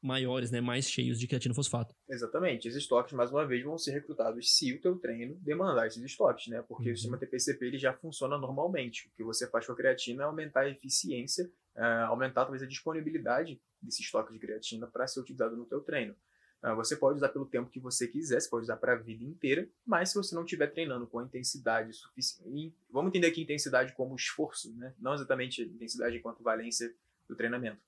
[0.00, 1.92] maiores, né, mais cheios de creatina fosfato.
[2.08, 2.68] Exatamente.
[2.68, 6.46] Esses estoques, mais uma vez, vão ser recrutados se o teu treino demandar esses estoques,
[6.46, 6.62] né?
[6.62, 6.94] Porque uhum.
[6.94, 9.08] o sistema TPCP ele já funciona normalmente.
[9.08, 12.66] O que você faz com a creatina é aumentar a eficiência, uh, aumentar talvez a
[12.66, 16.14] disponibilidade desse estoque de creatina para ser utilizado no teu treino.
[16.60, 19.22] Ah, você pode usar pelo tempo que você quiser, você pode usar para a vida
[19.22, 23.92] inteira, mas se você não estiver treinando com a intensidade suficiente, vamos entender aqui intensidade
[23.92, 24.92] como esforço, né?
[24.98, 26.92] não exatamente intensidade enquanto valência
[27.28, 27.80] do treinamento.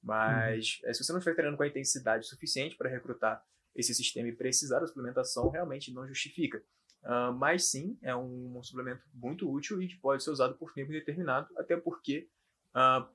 [0.00, 0.94] Mas uhum.
[0.94, 4.80] se você não estiver treinando com a intensidade suficiente para recrutar esse sistema e precisar
[4.80, 6.62] da suplementação, realmente não justifica.
[7.02, 10.72] Uh, mas sim, é um, um, suplemento muito útil e que pode ser usado por
[10.72, 12.28] tempo indeterminado, até porque,
[12.70, 13.08] uh,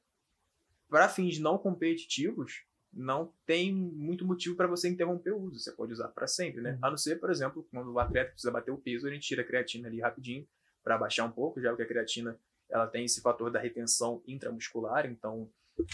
[0.89, 2.65] para fins não competitivos,
[2.97, 5.59] não tem muito motivo para você interromper o uso.
[5.59, 6.73] Você pode usar para sempre, né?
[6.73, 6.79] Uhum.
[6.81, 9.43] A não ser, por exemplo, quando o atleta precisa bater o peso, a gente tira
[9.43, 10.47] a creatina ali rapidinho
[10.83, 15.05] para baixar um pouco, já que a creatina ela tem esse fator da retenção intramuscular,
[15.05, 15.49] então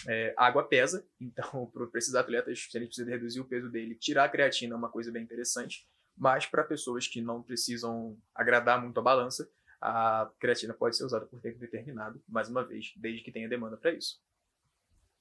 [0.07, 3.95] é, água pesa, então para esses atletas, se a gente precisa reduzir o peso dele,
[3.95, 8.81] tirar a creatina é uma coisa bem interessante, mas para pessoas que não precisam agradar
[8.81, 9.49] muito a balança,
[9.81, 13.75] a creatina pode ser usada por tempo determinado, mais uma vez, desde que tenha demanda
[13.75, 14.21] para isso.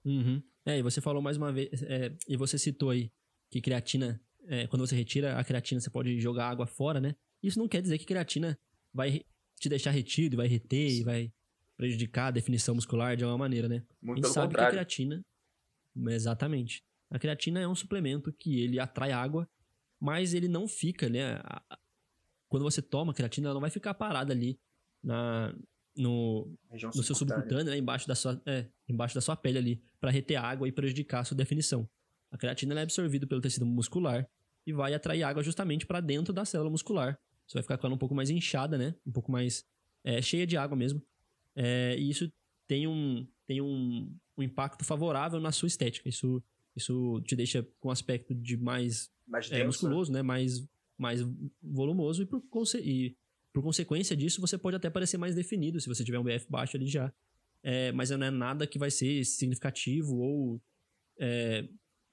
[0.05, 0.43] Uhum.
[0.65, 3.11] É, e você falou mais uma vez, é, e você citou aí
[3.51, 7.15] que creatina, é, quando você retira a creatina, você pode jogar água fora, né?
[7.43, 8.59] Isso não quer dizer que creatina
[8.93, 9.25] vai
[9.59, 11.33] te deixar retido, vai reter e vai
[11.77, 13.85] prejudicar a definição muscular de alguma maneira, né?
[14.01, 14.71] Muito a gente sabe contrário.
[14.71, 15.25] que a creatina,
[16.09, 16.85] exatamente.
[17.11, 19.49] A creatina é um suplemento que ele atrai água,
[20.01, 21.41] mas ele não fica, né?
[22.49, 24.59] Quando você toma creatina, ela não vai ficar parada ali
[25.03, 25.55] na,
[25.97, 26.51] no,
[26.95, 30.37] no seu subcutâneo, né, embaixo, da sua, é, embaixo da sua pele ali, para reter
[30.37, 31.89] água e prejudicar a sua definição.
[32.31, 34.27] A creatina é absorvida pelo tecido muscular
[34.67, 37.19] e vai atrair água justamente para dentro da célula muscular.
[37.47, 38.95] Você vai ficar com ela um pouco mais inchada, né?
[39.07, 39.65] Um pouco mais
[40.03, 41.03] é, cheia de água mesmo.
[41.55, 42.33] É, e isso
[42.67, 46.09] tem um, tem um, um impacto favorável na sua estética.
[46.09, 46.43] Isso,
[46.75, 50.23] isso te deixa com um aspecto de mais, mais é, musculoso, né?
[50.23, 51.21] Mais, mais
[51.61, 52.43] volumoso e por,
[52.83, 53.15] e
[53.53, 56.77] por consequência disso, você pode até parecer mais definido se você tiver um BF baixo
[56.77, 57.13] ali já.
[57.63, 60.61] É, mas não é nada que vai ser significativo ou
[61.21, 61.69] é,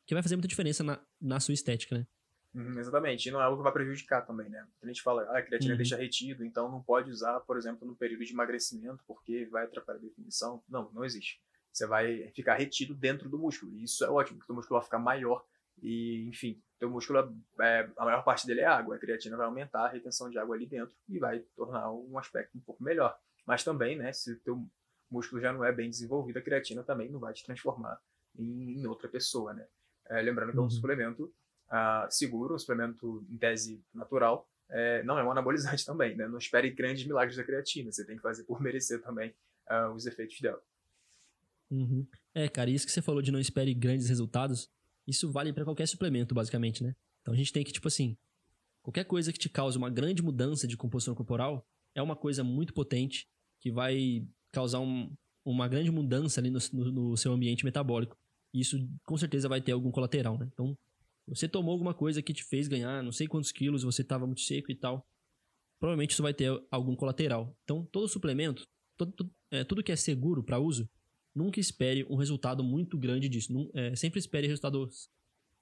[0.05, 2.07] que vai fazer muita diferença na, na sua estética, né?
[2.53, 3.27] Uhum, exatamente.
[3.27, 4.65] E não é algo que vai prejudicar também, né?
[4.81, 5.77] A gente fala, ah, a creatina uhum.
[5.77, 9.99] deixa retido, então não pode usar, por exemplo, no período de emagrecimento, porque vai atrapalhar
[9.99, 10.63] a definição.
[10.67, 11.41] Não, não existe.
[11.71, 13.71] Você vai ficar retido dentro do músculo.
[13.75, 15.45] E isso é ótimo, porque o músculo vai ficar maior
[15.81, 18.95] e, enfim, teu músculo, é, a maior parte dele é água.
[18.95, 22.57] A creatina vai aumentar a retenção de água ali dentro e vai tornar um aspecto
[22.57, 23.17] um pouco melhor.
[23.45, 24.65] Mas também, né, se o teu
[25.09, 27.99] músculo já não é bem desenvolvido, a creatina também não vai te transformar
[28.37, 29.65] em, em outra pessoa, né?
[30.07, 30.69] É, lembrando que é um uhum.
[30.69, 31.33] suplemento
[31.69, 36.27] uh, seguro, um suplemento em tese natural, é, não é um anabolizante também, né?
[36.27, 39.33] Não espere grandes milagres da creatina, você tem que fazer por merecer também
[39.69, 40.61] uh, os efeitos dela.
[41.69, 42.07] Uhum.
[42.33, 44.69] É, cara, isso que você falou de não espere grandes resultados,
[45.09, 46.93] isso vale para qualquer suplemento, basicamente, né?
[47.21, 48.15] Então a gente tem que, tipo assim,
[48.81, 52.73] qualquer coisa que te cause uma grande mudança de composição corporal é uma coisa muito
[52.73, 53.27] potente
[53.59, 58.15] que vai causar um, uma grande mudança ali no, no, no, seu ambiente metabólico.
[58.53, 60.47] E isso com certeza vai ter algum colateral, né?
[60.53, 60.75] Então,
[61.27, 64.41] você tomou alguma coisa que te fez ganhar não sei quantos quilos, você estava muito
[64.41, 65.05] seco e tal,
[65.79, 67.55] provavelmente isso vai ter algum colateral.
[67.63, 68.65] Então, todo suplemento,
[68.97, 70.89] todo, é, tudo que é seguro para uso,
[71.39, 73.53] nunca espere um resultado muito grande disso.
[73.53, 75.09] Não, é, sempre espere resultados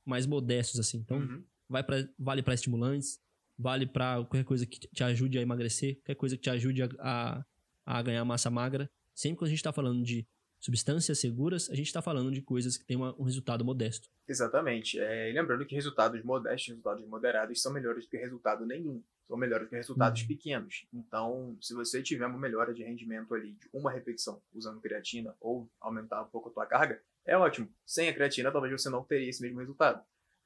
[0.04, 0.98] mais modestos, assim.
[0.98, 1.44] Então, uhum.
[1.70, 3.22] vai pra, vale para estimulantes,
[3.58, 6.90] vale para qualquer coisa que te ajude a emagrecer, qualquer coisa que te ajude a,
[7.00, 7.46] a,
[7.86, 8.90] a ganhar massa magra.
[9.13, 10.26] Sempre que a gente está falando de
[10.60, 14.10] substâncias seguras, a gente está falando de coisas que têm uma, um resultado modesto.
[14.28, 15.00] Exatamente.
[15.00, 19.02] É, lembrando que resultados modestos, resultados moderados são melhores do que resultado nenhum.
[19.28, 20.28] São melhores que resultados uhum.
[20.28, 20.88] pequenos.
[20.94, 25.70] Então, se você tiver uma melhora de rendimento ali de uma repetição usando creatina ou
[25.82, 27.70] aumentar um pouco a tua carga, é ótimo.
[27.86, 30.02] Sem a creatina, talvez você não teria esse mesmo resultado.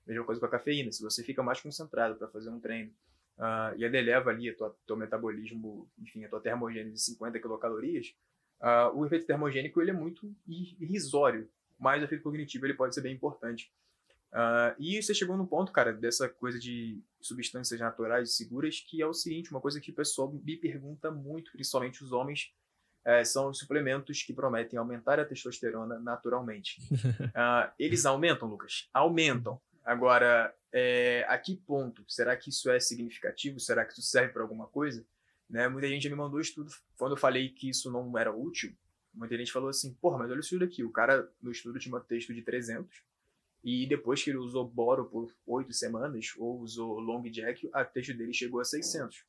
[0.07, 0.91] Mesma coisa com a cafeína.
[0.91, 2.91] Se você fica mais concentrado para fazer um treino
[3.37, 8.15] uh, e ele eleva ali o teu metabolismo, enfim, a tua termogênese de 50 quilocalorias,
[8.61, 13.01] Uh, o efeito termogênico ele é muito irrisório, mas o efeito cognitivo ele pode ser
[13.01, 13.73] bem importante.
[14.31, 19.05] Uh, e você chegou no ponto, cara, dessa coisa de substâncias naturais seguras, que é
[19.05, 22.53] o seguinte, uma coisa que o pessoal me pergunta muito, principalmente os homens,
[23.03, 26.79] é, são os suplementos que prometem aumentar a testosterona naturalmente.
[26.91, 28.87] Uh, eles aumentam, Lucas?
[28.93, 29.59] Aumentam.
[29.83, 32.05] Agora, é, a que ponto?
[32.07, 33.59] Será que isso é significativo?
[33.59, 35.05] Será que isso serve para alguma coisa?
[35.49, 35.67] Né?
[35.67, 38.73] Muita gente me mandou estudo, quando eu falei que isso não era útil,
[39.13, 41.93] muita gente falou assim, porra, mas olha o estudo aqui, o cara no estudo tinha
[41.93, 43.03] um texto de 300,
[43.63, 48.13] e depois que ele usou boro por 8 semanas, ou usou long jack, a texto
[48.13, 49.23] dele chegou a 600.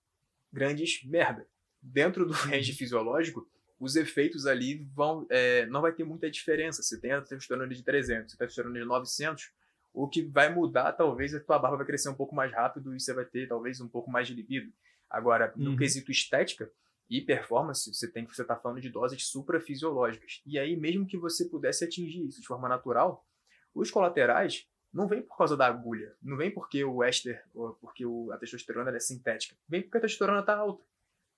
[0.53, 1.47] Grandes merda.
[1.81, 3.47] Dentro do range fisiológico,
[3.79, 6.83] os efeitos ali vão, é, não vai ter muita diferença.
[6.83, 9.53] Você tem a testosterona de 300, você tem a testosterona de 900,
[9.93, 13.01] o que vai mudar, talvez, a tua barba vai crescer um pouco mais rápido e
[13.01, 14.73] você vai ter, talvez, um pouco mais de libido.
[15.11, 15.77] Agora, no uhum.
[15.77, 16.71] quesito estética
[17.11, 20.41] e performance, você tem que você está falando de doses suprafisiológicas.
[20.47, 23.27] E aí, mesmo que você pudesse atingir isso de forma natural,
[23.75, 27.43] os colaterais não vem por causa da agulha, não vem porque o éster,
[27.81, 30.85] porque a testosterona é sintética, vem porque a testosterona está alta.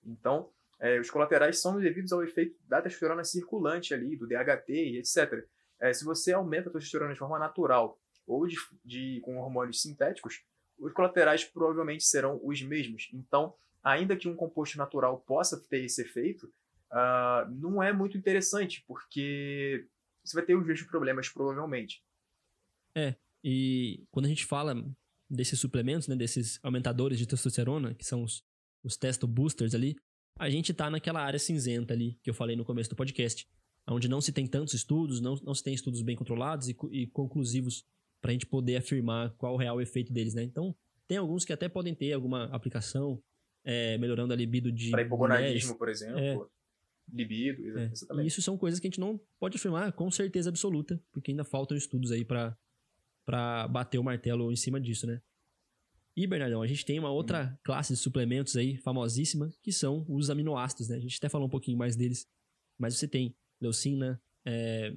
[0.03, 4.97] Então, é, os colaterais são devidos ao efeito da testosterona circulante ali, do DHT e
[4.97, 5.47] etc.
[5.79, 10.43] É, se você aumenta a testosterona de forma natural ou de, de, com hormônios sintéticos,
[10.77, 13.09] os colaterais provavelmente serão os mesmos.
[13.13, 16.51] Então, ainda que um composto natural possa ter esse efeito,
[16.91, 19.87] uh, não é muito interessante, porque
[20.23, 22.03] você vai ter os mesmos problemas, provavelmente.
[22.95, 24.75] É, e quando a gente fala
[25.29, 28.43] desses suplementos, né, desses aumentadores de testosterona, que são os,
[28.83, 29.95] os testo boosters ali,
[30.37, 33.47] a gente tá naquela área cinzenta ali, que eu falei no começo do podcast,
[33.87, 37.07] onde não se tem tantos estudos, não, não se tem estudos bem controlados e, e
[37.07, 37.83] conclusivos
[38.21, 40.43] para a gente poder afirmar qual o real efeito deles, né?
[40.43, 40.75] Então,
[41.07, 43.21] tem alguns que até podem ter alguma aplicação,
[43.63, 44.89] é, melhorando a libido de.
[44.89, 46.19] Para hipogonadismo, por exemplo.
[46.19, 46.37] É.
[47.13, 47.91] Libido, é.
[47.91, 48.25] exatamente.
[48.25, 51.43] E isso são coisas que a gente não pode afirmar com certeza absoluta, porque ainda
[51.43, 52.57] faltam estudos aí para
[53.69, 55.21] bater o martelo em cima disso, né?
[56.15, 57.57] E, Bernardão, a gente tem uma outra hum.
[57.63, 60.95] classe de suplementos aí, famosíssima, que são os aminoácidos, né?
[60.95, 62.27] A gente até falou um pouquinho mais deles,
[62.77, 64.95] mas você tem leucina, é,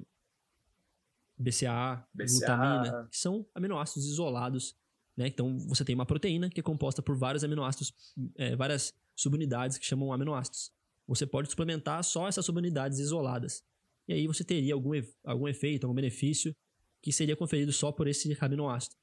[1.37, 2.25] BCAA, BCA.
[2.27, 4.75] glutamina, que são aminoácidos isolados
[5.19, 5.27] né?
[5.27, 7.93] Então você tem uma proteína que é composta por vários aminoácidos,
[8.37, 10.71] é, várias subunidades que chamam aminoácidos.
[11.05, 13.61] Você pode suplementar só essas subunidades isoladas.
[14.07, 14.91] E aí você teria algum,
[15.25, 16.55] algum efeito, algum benefício
[17.01, 18.95] que seria conferido só por esse aminoácido.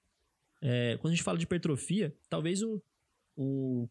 [0.60, 2.82] É, quando a gente fala de hipertrofia, talvez o,
[3.36, 3.88] o,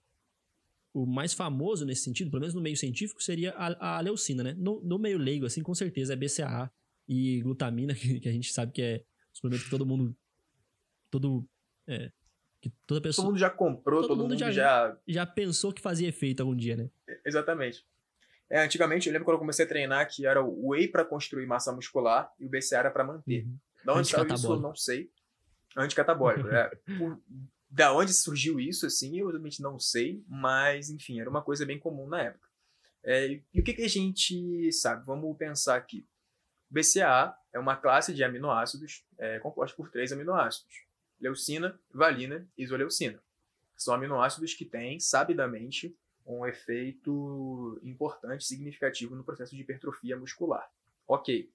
[0.93, 4.55] o, mais famoso nesse sentido, pelo menos no meio científico, seria a, a leucina, né?
[4.57, 6.71] No, no, meio leigo, assim, com certeza é BCAA
[7.07, 10.15] e glutamina, que, que a gente sabe que é suplemento que todo mundo,
[11.09, 11.47] todo
[11.87, 12.11] é.
[12.61, 13.23] Que toda pessoa.
[13.23, 14.97] Todo mundo já comprou, todo, todo mundo, mundo já, já.
[15.07, 16.89] Já pensou que fazia efeito algum dia, né?
[17.23, 17.85] Exatamente.
[18.49, 21.45] É, antigamente, eu lembro quando eu comecei a treinar que era o whey para construir
[21.45, 23.45] massa muscular e o BCA era para manter.
[23.45, 23.57] Uhum.
[23.85, 25.11] Da onde saiu isso, eu não sei.
[25.75, 26.49] Anticatabólico.
[26.49, 26.69] é.
[26.97, 27.21] Por,
[27.69, 31.77] da onde surgiu isso, assim, eu realmente não sei, mas, enfim, era uma coisa bem
[31.77, 32.47] comum na época.
[33.03, 35.05] É, e o que, que a gente sabe?
[35.05, 36.07] Vamos pensar aqui.
[36.69, 40.85] BCA é uma classe de aminoácidos é, composta por três aminoácidos
[41.19, 43.21] leucina, valina e isoleucina.
[43.75, 50.69] São aminoácidos que têm, sabidamente, um efeito importante, significativo no processo de hipertrofia muscular.
[51.07, 51.51] Ok.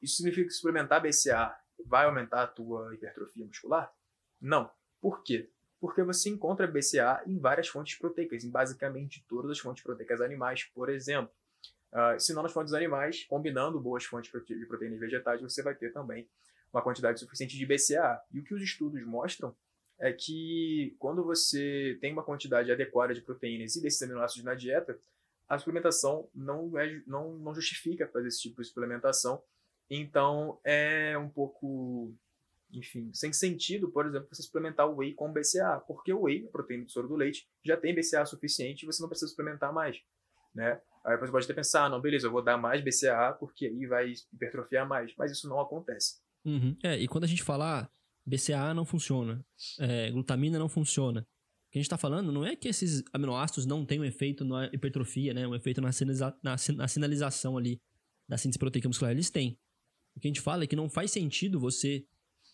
[0.00, 3.92] Isso significa que suplementar BCA vai aumentar a tua hipertrofia muscular?
[4.40, 4.70] Não.
[5.00, 5.50] Por quê?
[5.80, 10.64] Porque você encontra BCA em várias fontes proteicas, em basicamente todas as fontes proteicas animais,
[10.64, 11.32] por exemplo.
[11.92, 15.92] Uh, se não nas fontes animais, combinando boas fontes de proteínas vegetais, você vai ter
[15.92, 16.28] também
[16.72, 18.22] uma quantidade suficiente de BCAA.
[18.30, 19.54] E o que os estudos mostram
[19.98, 24.98] é que quando você tem uma quantidade adequada de proteínas e desses aminoácidos na dieta,
[25.48, 29.42] a suplementação não, é, não, não justifica fazer esse tipo de suplementação.
[29.90, 32.14] Então, é um pouco,
[32.72, 36.50] enfim, sem sentido, por exemplo, você suplementar o whey com BCAA, porque o whey, a
[36.50, 40.00] proteína do soro do leite, já tem BCAA suficiente e você não precisa suplementar mais,
[40.54, 40.80] né?
[41.04, 43.86] Aí você pode até pensar, ah, não, beleza, eu vou dar mais BCAA porque aí
[43.86, 46.20] vai hipertrofiar mais, mas isso não acontece.
[46.44, 46.76] Uhum.
[46.84, 47.90] É, e quando a gente falar ah,
[48.24, 49.44] BCAA não funciona,
[49.80, 53.64] é, glutamina não funciona, o que a gente está falando não é que esses aminoácidos
[53.64, 55.46] não têm um efeito na hipertrofia, né?
[55.46, 57.80] Um efeito na, sinaliza na, na sinalização ali
[58.28, 59.12] da síntese proteica muscular.
[59.12, 59.56] Eles têm.
[60.16, 62.04] O que a gente fala é que não faz sentido você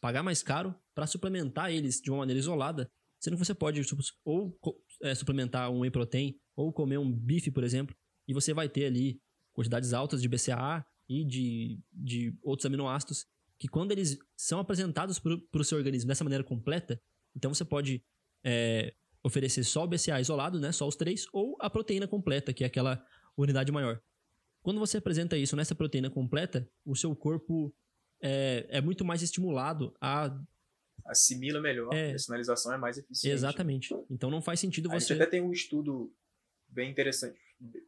[0.01, 2.91] pagar mais caro para suplementar eles de uma maneira isolada,
[3.21, 3.81] sendo que você pode
[4.25, 4.59] ou
[5.03, 7.95] é, suplementar um whey protein ou comer um bife, por exemplo,
[8.29, 9.21] e você vai ter ali
[9.53, 13.27] quantidades altas de BCAA e de, de outros aminoácidos
[13.59, 17.01] que quando eles são apresentados para o seu organismo dessa maneira completa,
[17.35, 18.03] então você pode
[18.45, 22.65] é, oferecer só o BCA isolado, né, só os três, ou a proteína completa, que
[22.65, 23.05] é aquela
[23.37, 24.01] unidade maior.
[24.67, 27.73] Quando você apresenta isso nessa proteína completa, o seu corpo
[28.21, 30.37] é, é muito mais estimulado a
[31.05, 33.33] assimila melhor, é, a sinalização é mais eficiente.
[33.33, 33.95] Exatamente.
[34.11, 34.97] Então não faz sentido você.
[34.97, 36.13] A gente até tem um estudo
[36.67, 37.39] bem interessante,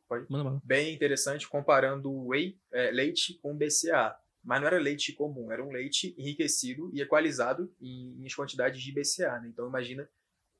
[0.09, 0.31] pode?
[0.31, 4.17] Manda bem interessante comparando whey, é, leite com BCA.
[4.45, 8.93] Mas não era leite comum, era um leite enriquecido e equalizado em, em quantidades de
[8.93, 9.41] BCA.
[9.41, 9.49] Né?
[9.49, 10.09] Então imagina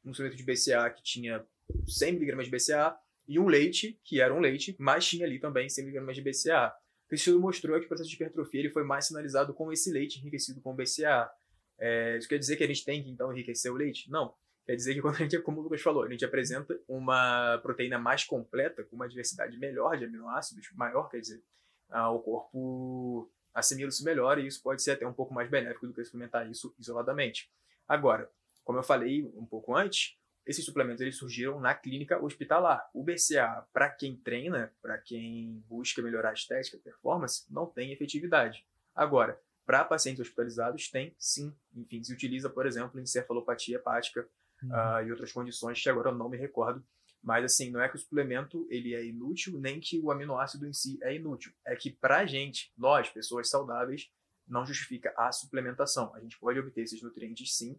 [0.05, 1.47] um suplemento de BCA que tinha
[1.87, 2.99] 100 mg de BCA
[3.29, 6.73] e um leite que era um leite, mas tinha ali também 100 mg de BCA.
[7.11, 10.19] O estudo mostrou que o processo de hipertrofia ele foi mais sinalizado com esse leite
[10.19, 11.31] enriquecido com BCA.
[11.79, 14.11] É, isso quer dizer que a gente tem que então enriquecer o leite?
[14.11, 14.35] Não.
[14.65, 17.99] Quer dizer que quando a gente, como o Lucas falou, a gente apresenta uma proteína
[17.99, 21.43] mais completa, com uma diversidade melhor de aminoácidos, maior, quer dizer,
[21.91, 25.87] ah, o corpo assimila isso melhor e isso pode ser até um pouco mais benéfico
[25.87, 27.51] do que suplementar isso isoladamente.
[27.87, 28.31] Agora,
[28.65, 32.89] como eu falei um pouco antes, esses suplementos eles surgiram na clínica hospitalar.
[32.95, 37.93] O BCA, para quem treina, para quem busca melhorar a estética, a performance, não tem
[37.93, 38.65] efetividade.
[38.95, 41.55] Agora, para pacientes hospitalizados, tem sim.
[41.77, 44.27] Enfim, se utiliza, por exemplo, encefalopatia hepática
[44.63, 44.71] uhum.
[44.71, 46.83] uh, e outras condições que agora eu não me recordo.
[47.23, 50.73] Mas, assim, não é que o suplemento ele é inútil, nem que o aminoácido em
[50.73, 51.53] si é inútil.
[51.67, 54.11] É que, para a gente, nós, pessoas saudáveis,
[54.47, 56.15] não justifica a suplementação.
[56.15, 57.79] A gente pode obter esses nutrientes, sim,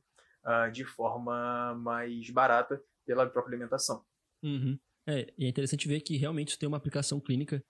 [0.50, 4.04] uh, de forma mais barata pela própria alimentação.
[4.44, 4.78] Uhum.
[5.08, 7.64] É, e é interessante ver que realmente isso tem uma aplicação clínica.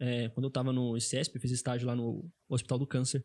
[0.00, 3.24] É, quando eu estava no ICESP, fiz estágio lá no Hospital do Câncer,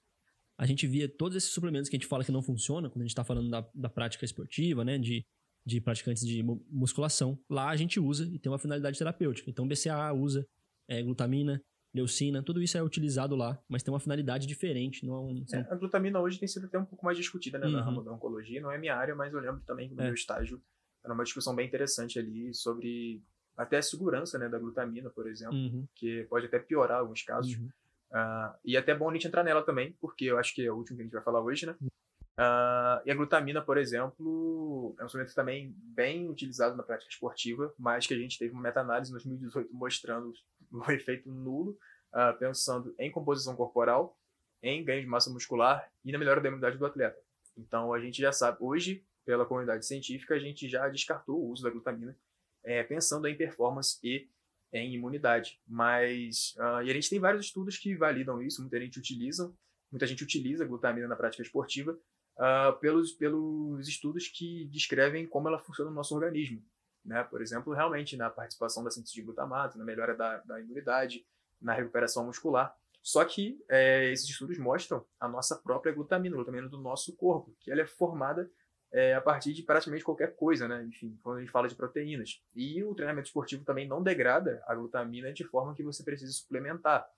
[0.58, 3.06] a gente via todos esses suplementos que a gente fala que não funcionam, quando a
[3.06, 5.26] gente está falando da, da prática esportiva, né, de,
[5.66, 7.40] de praticantes de musculação.
[7.50, 9.50] Lá a gente usa e tem uma finalidade terapêutica.
[9.50, 10.46] Então, BCAA usa
[10.88, 11.62] é, glutamina,
[11.94, 15.06] leucina, tudo isso é utilizado lá, mas tem uma finalidade diferente.
[15.06, 15.60] Não, é são...
[15.60, 17.72] é, a glutamina hoje tem sido até um pouco mais discutida né, uhum.
[17.72, 20.06] na ramo da oncologia, não é minha área, mas eu lembro também que no é.
[20.06, 20.62] meu estágio
[21.04, 23.22] era uma discussão bem interessante ali sobre
[23.56, 25.88] até a segurança né, da glutamina, por exemplo, uhum.
[25.94, 27.56] que pode até piorar alguns casos.
[27.56, 27.70] Uhum.
[28.12, 30.72] Uh, e é até bom a gente entrar nela também, porque eu acho que é
[30.72, 31.76] o último que a gente vai falar hoje, né?
[31.82, 37.72] Uh, e a glutamina, por exemplo, é um suplemento também bem utilizado na prática esportiva,
[37.78, 40.34] mas que a gente teve uma meta-análise em 2018 mostrando
[40.74, 41.78] o efeito nulo,
[42.14, 44.18] uh, pensando em composição corporal,
[44.62, 47.18] em ganho de massa muscular e na melhora da imunidade do atleta.
[47.58, 51.64] Então a gente já sabe, hoje, pela comunidade científica, a gente já descartou o uso
[51.64, 52.18] da glutamina,
[52.64, 54.28] é, pensando em performance e
[54.72, 55.60] em imunidade.
[55.68, 59.54] Mas uh, e a gente tem vários estudos que validam isso, muita gente utiliza,
[59.92, 61.98] muita gente utiliza glutamina na prática esportiva,
[62.38, 66.64] uh, pelos, pelos estudos que descrevem como ela funciona no nosso organismo.
[67.06, 67.24] Né?
[67.24, 71.26] Por exemplo, realmente na participação da síntese de glutamato, na melhora da, da imunidade,
[71.62, 72.76] na recuperação muscular.
[73.02, 77.54] Só que é, esses estudos mostram a nossa própria glutamina, a glutamina do nosso corpo,
[77.60, 78.50] que ela é formada
[78.94, 80.84] é, a partir de praticamente qualquer coisa, né?
[80.86, 82.42] Enfim, quando a gente fala de proteínas.
[82.56, 87.10] E o treinamento esportivo também não degrada a glutamina de forma que você precisa suplementar.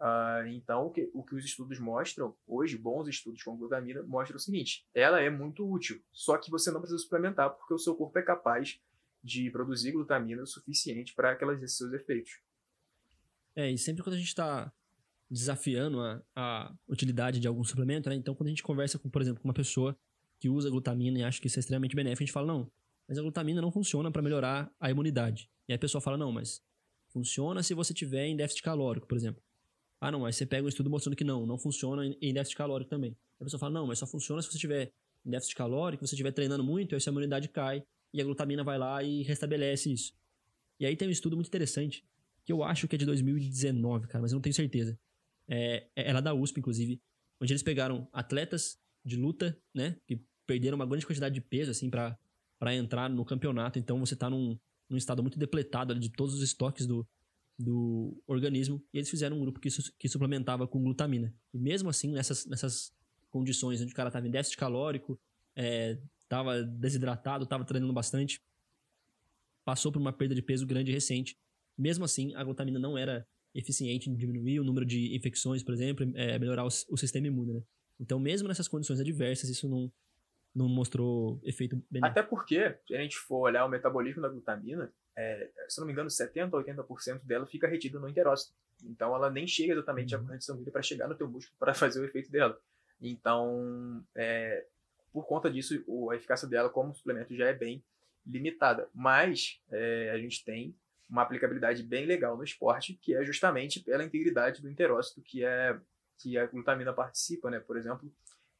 [0.00, 4.38] Uh, então, o que, o que os estudos mostram, hoje, bons estudos com glutamina, mostram
[4.38, 7.94] o seguinte: ela é muito útil, só que você não precisa suplementar porque o seu
[7.94, 8.80] corpo é capaz
[9.22, 12.40] de produzir glutamina o suficiente para que ela exerça seus efeitos.
[13.54, 14.72] É, e sempre quando a gente está
[15.30, 18.16] desafiando a, a, utilidade de algum suplemento, né?
[18.16, 19.96] Então, quando a gente conversa com, por exemplo, com uma pessoa
[20.40, 22.72] que usa glutamina e acha que isso é extremamente benéfico, a gente fala, não,
[23.06, 25.50] mas a glutamina não funciona para melhorar a imunidade.
[25.68, 26.62] E aí a pessoa fala, não, mas
[27.12, 29.42] funciona se você tiver em déficit calórico, por exemplo.
[30.00, 32.88] Ah, não, aí você pega um estudo mostrando que não, não funciona em déficit calórico
[32.88, 33.16] também.
[33.38, 34.92] A pessoa fala, não, mas só funciona se você tiver
[35.24, 38.64] em déficit calórico, se você estiver treinando muito, aí sua imunidade cai e a glutamina
[38.64, 40.14] vai lá e restabelece isso.
[40.78, 42.04] E aí tem um estudo muito interessante
[42.44, 44.98] que eu acho que é de 2019, cara, mas eu não tenho certeza.
[45.46, 47.00] É, ela é da USP, inclusive,
[47.40, 51.90] onde eles pegaram atletas de luta, né, que perderam uma grande quantidade de peso, assim,
[51.90, 53.78] para entrar no campeonato.
[53.78, 54.58] Então você tá num,
[54.88, 57.06] num estado muito depletado ali, de todos os estoques do,
[57.58, 61.34] do organismo, e eles fizeram um grupo que, que suplementava com glutamina.
[61.52, 62.92] E mesmo assim, nessas, nessas
[63.30, 65.18] condições onde o cara estava em déficit calórico,
[65.56, 66.00] estava
[66.30, 68.40] é, desidratado, estava treinando bastante,
[69.64, 71.36] passou por uma perda de peso grande e recente.
[71.76, 76.10] Mesmo assim, a glutamina não era eficiente em diminuir o número de infecções, por exemplo,
[76.14, 77.62] é, melhorar o, o, sistema imune, né?
[77.98, 79.92] Então, mesmo nessas condições adversas, isso não,
[80.54, 82.18] não mostrou efeito benéfico.
[82.18, 85.92] Até porque, se a gente for olhar o metabolismo da glutamina, é, se não me
[85.92, 88.54] engano, 70% ou 80% dela fica retida no enterócito.
[88.84, 92.00] Então, ela nem chega exatamente à corrente sanguínea para chegar no teu músculo para fazer
[92.00, 92.58] o efeito dela.
[93.00, 94.66] Então, é,
[95.12, 95.74] por conta disso,
[96.10, 97.82] a eficácia dela como suplemento já é bem
[98.26, 98.88] limitada.
[98.94, 100.74] Mas é, a gente tem
[101.08, 105.78] uma aplicabilidade bem legal no esporte, que é justamente pela integridade do enterócito que é
[106.18, 107.58] que a glutamina participa, né?
[107.58, 108.12] Por exemplo,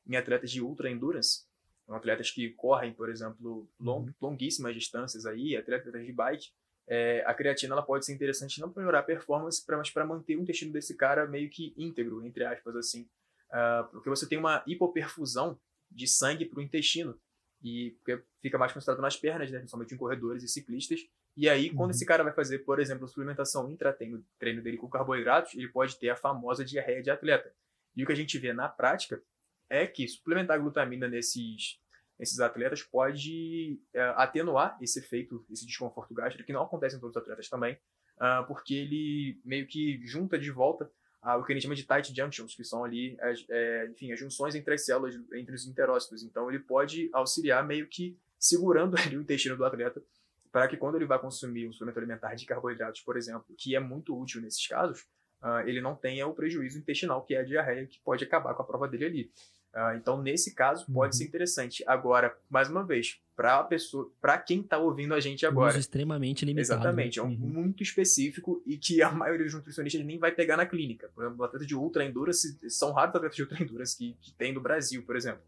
[0.07, 1.45] em atletas de ultra endurance,
[1.89, 4.15] atletas que correm, por exemplo, long, uhum.
[4.21, 6.49] longuíssimas distâncias aí, atletas de bike,
[6.89, 10.05] é, a creatina ela pode ser interessante não para melhorar a performance, pra, mas para
[10.05, 13.09] manter o intestino desse cara meio que íntegro, entre aspas, assim.
[13.51, 15.59] Uh, porque você tem uma hipoperfusão
[15.91, 17.19] de sangue para o intestino,
[17.63, 17.97] e
[18.41, 21.01] fica mais concentrado nas pernas, né, principalmente em corredores e ciclistas.
[21.37, 21.77] E aí, uhum.
[21.77, 25.99] quando esse cara vai fazer, por exemplo, suplementação intratreino treino dele com carboidratos, ele pode
[25.99, 27.53] ter a famosa diarreia de atleta.
[27.95, 29.23] E o que a gente vê na prática
[29.69, 31.79] é que suplementar glutamina nesses,
[32.19, 37.15] nesses atletas pode é, atenuar esse efeito, esse desconforto gástrico, que não acontece em todos
[37.15, 37.75] os atletas também,
[38.17, 40.91] uh, porque ele meio que junta de volta
[41.23, 44.11] ah, o que a gente chama de tight junctions, que são ali, as, é, enfim,
[44.13, 46.23] as junções entre as células, entre os enterócitos.
[46.23, 50.03] Então, ele pode auxiliar meio que segurando ali o intestino do atleta
[50.51, 53.81] para que quando ele vai consumir um suplemento alimentar de carboidratos, por exemplo, que é
[53.81, 55.03] muito útil nesses casos,
[55.43, 58.63] uh, ele não tenha o prejuízo intestinal, que é a diarreia, que pode acabar com
[58.63, 59.33] a prova dele ali.
[59.75, 61.19] Uh, então, nesse caso, pode uhum.
[61.19, 61.85] ser interessante.
[61.87, 66.45] Agora, mais uma vez, para pessoa, para quem está ouvindo a gente agora, uso extremamente
[66.45, 66.81] limitado.
[66.81, 67.37] Exatamente, é um uhum.
[67.37, 71.09] muito específico e que a maioria dos nutricionistas nem vai pegar na clínica.
[71.15, 74.53] Por exemplo, atletas de ultra endurance, são raros atletas de ultra endurance que, que tem
[74.53, 75.43] no Brasil, por exemplo.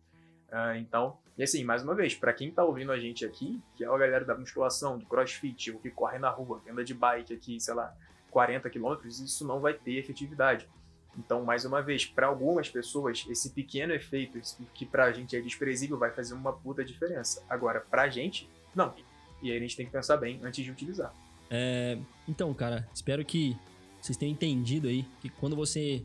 [0.53, 3.83] Uh, então, e assim, mais uma vez, para quem está ouvindo a gente aqui, que
[3.83, 6.95] é a galera da musculação, do crossfit, ou que corre na rua, que anda de
[6.95, 7.93] bike aqui, sei lá,
[8.31, 10.69] 40 quilômetros, isso não vai ter efetividade.
[11.19, 14.41] Então, mais uma vez, para algumas pessoas, esse pequeno efeito
[14.73, 17.45] que para a gente é desprezível vai fazer uma puta diferença.
[17.49, 18.95] Agora, para a gente, não.
[19.43, 21.13] E aí a gente tem que pensar bem antes de utilizar.
[21.51, 23.57] É, então, cara, espero que
[24.01, 26.03] vocês tenham entendido aí que quando você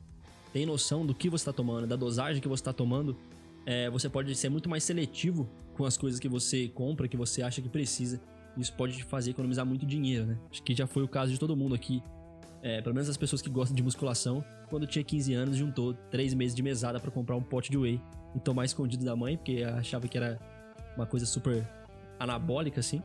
[0.51, 3.16] tem noção do que você está tomando, da dosagem que você está tomando,
[3.66, 7.41] é, você pode ser muito mais seletivo com as coisas que você compra, que você
[7.41, 8.20] acha que precisa.
[8.58, 10.38] Isso pode te fazer economizar muito dinheiro, né?
[10.51, 12.01] Acho que já foi o caso de todo mundo aqui
[12.62, 16.34] é, pelo menos as pessoas que gostam de musculação, quando tinha 15 anos, juntou 3
[16.34, 18.01] meses de mesada para comprar um pote de whey
[18.36, 20.39] e tomar escondido da mãe, porque achava que era
[20.95, 21.68] uma coisa super
[22.20, 23.01] anabólica, assim.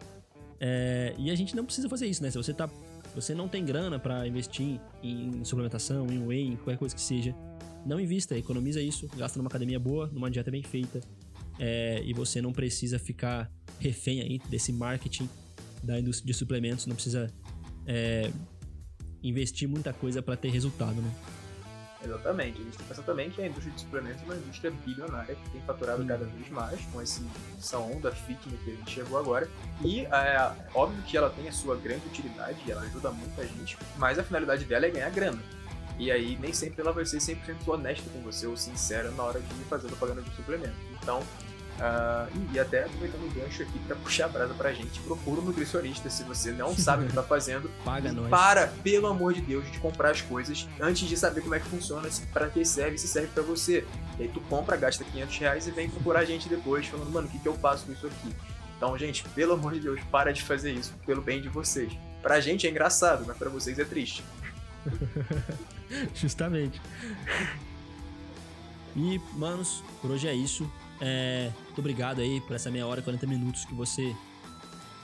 [0.59, 2.31] É, e a gente não precisa fazer isso, né?
[2.31, 2.69] Se você, tá,
[3.15, 7.35] você não tem grana para investir em suplementação, em whey, em qualquer coisa que seja,
[7.85, 11.01] não invista, economiza isso, gasta numa academia boa, numa dieta bem feita.
[11.59, 15.29] É, e você não precisa ficar refém aí desse marketing
[15.83, 17.33] da indústria de suplementos, não precisa
[17.87, 18.31] é,
[19.23, 21.13] investir muita coisa para ter resultado, né?
[22.05, 22.61] Exatamente.
[22.61, 25.35] A gente tem que pensar também que a indústria de suplementos é uma indústria bilionária
[25.37, 27.25] que tem faturado cada vez mais com esse,
[27.59, 29.49] essa onda fitness que a gente chegou agora.
[29.85, 34.19] E é óbvio que ela tem a sua grande utilidade, ela ajuda muita gente, mas
[34.19, 35.43] a finalidade dela é ganhar grana.
[35.99, 39.41] E aí nem sempre ela vai ser 100% honesta com você ou sincera na hora
[39.41, 40.75] de fazer propaganda de suplemento.
[41.01, 41.23] Então,
[41.79, 45.45] Uh, e até aproveitando o gancho aqui para puxar a brasa pra gente, procura um
[45.45, 47.71] nutricionista se você não sabe o que tá fazendo.
[47.85, 48.29] Paga nós.
[48.29, 51.67] Para, pelo amor de Deus, de comprar as coisas antes de saber como é que
[51.67, 53.85] funciona, para que serve, se serve para você.
[54.19, 57.27] E aí tu compra, gasta 500 reais e vem procurar a gente depois, falando, mano,
[57.27, 58.35] o que, que eu faço com isso aqui?
[58.77, 61.93] Então, gente, pelo amor de Deus, para de fazer isso, pelo bem de vocês.
[62.21, 64.25] Pra gente é engraçado, mas para vocês é triste.
[66.15, 66.81] Justamente.
[68.95, 70.71] E, manos, por hoje é isso.
[71.05, 74.15] É, muito obrigado aí por essa meia hora e 40 minutos que você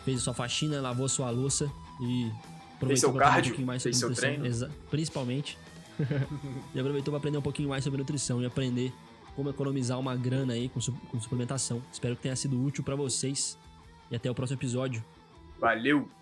[0.05, 1.69] fez a sua faxina, lavou a sua louça
[2.01, 2.31] e
[2.77, 4.31] aproveitou seu para aprender um pouquinho mais sobre fez nutrição.
[4.31, 4.75] Seu treino.
[4.89, 5.59] principalmente.
[6.73, 8.93] e aproveitou para aprender um pouquinho mais sobre nutrição e aprender
[9.35, 11.83] como economizar uma grana aí com, com suplementação.
[11.93, 13.59] Espero que tenha sido útil para vocês
[14.09, 15.05] e até o próximo episódio.
[15.59, 16.18] Valeu!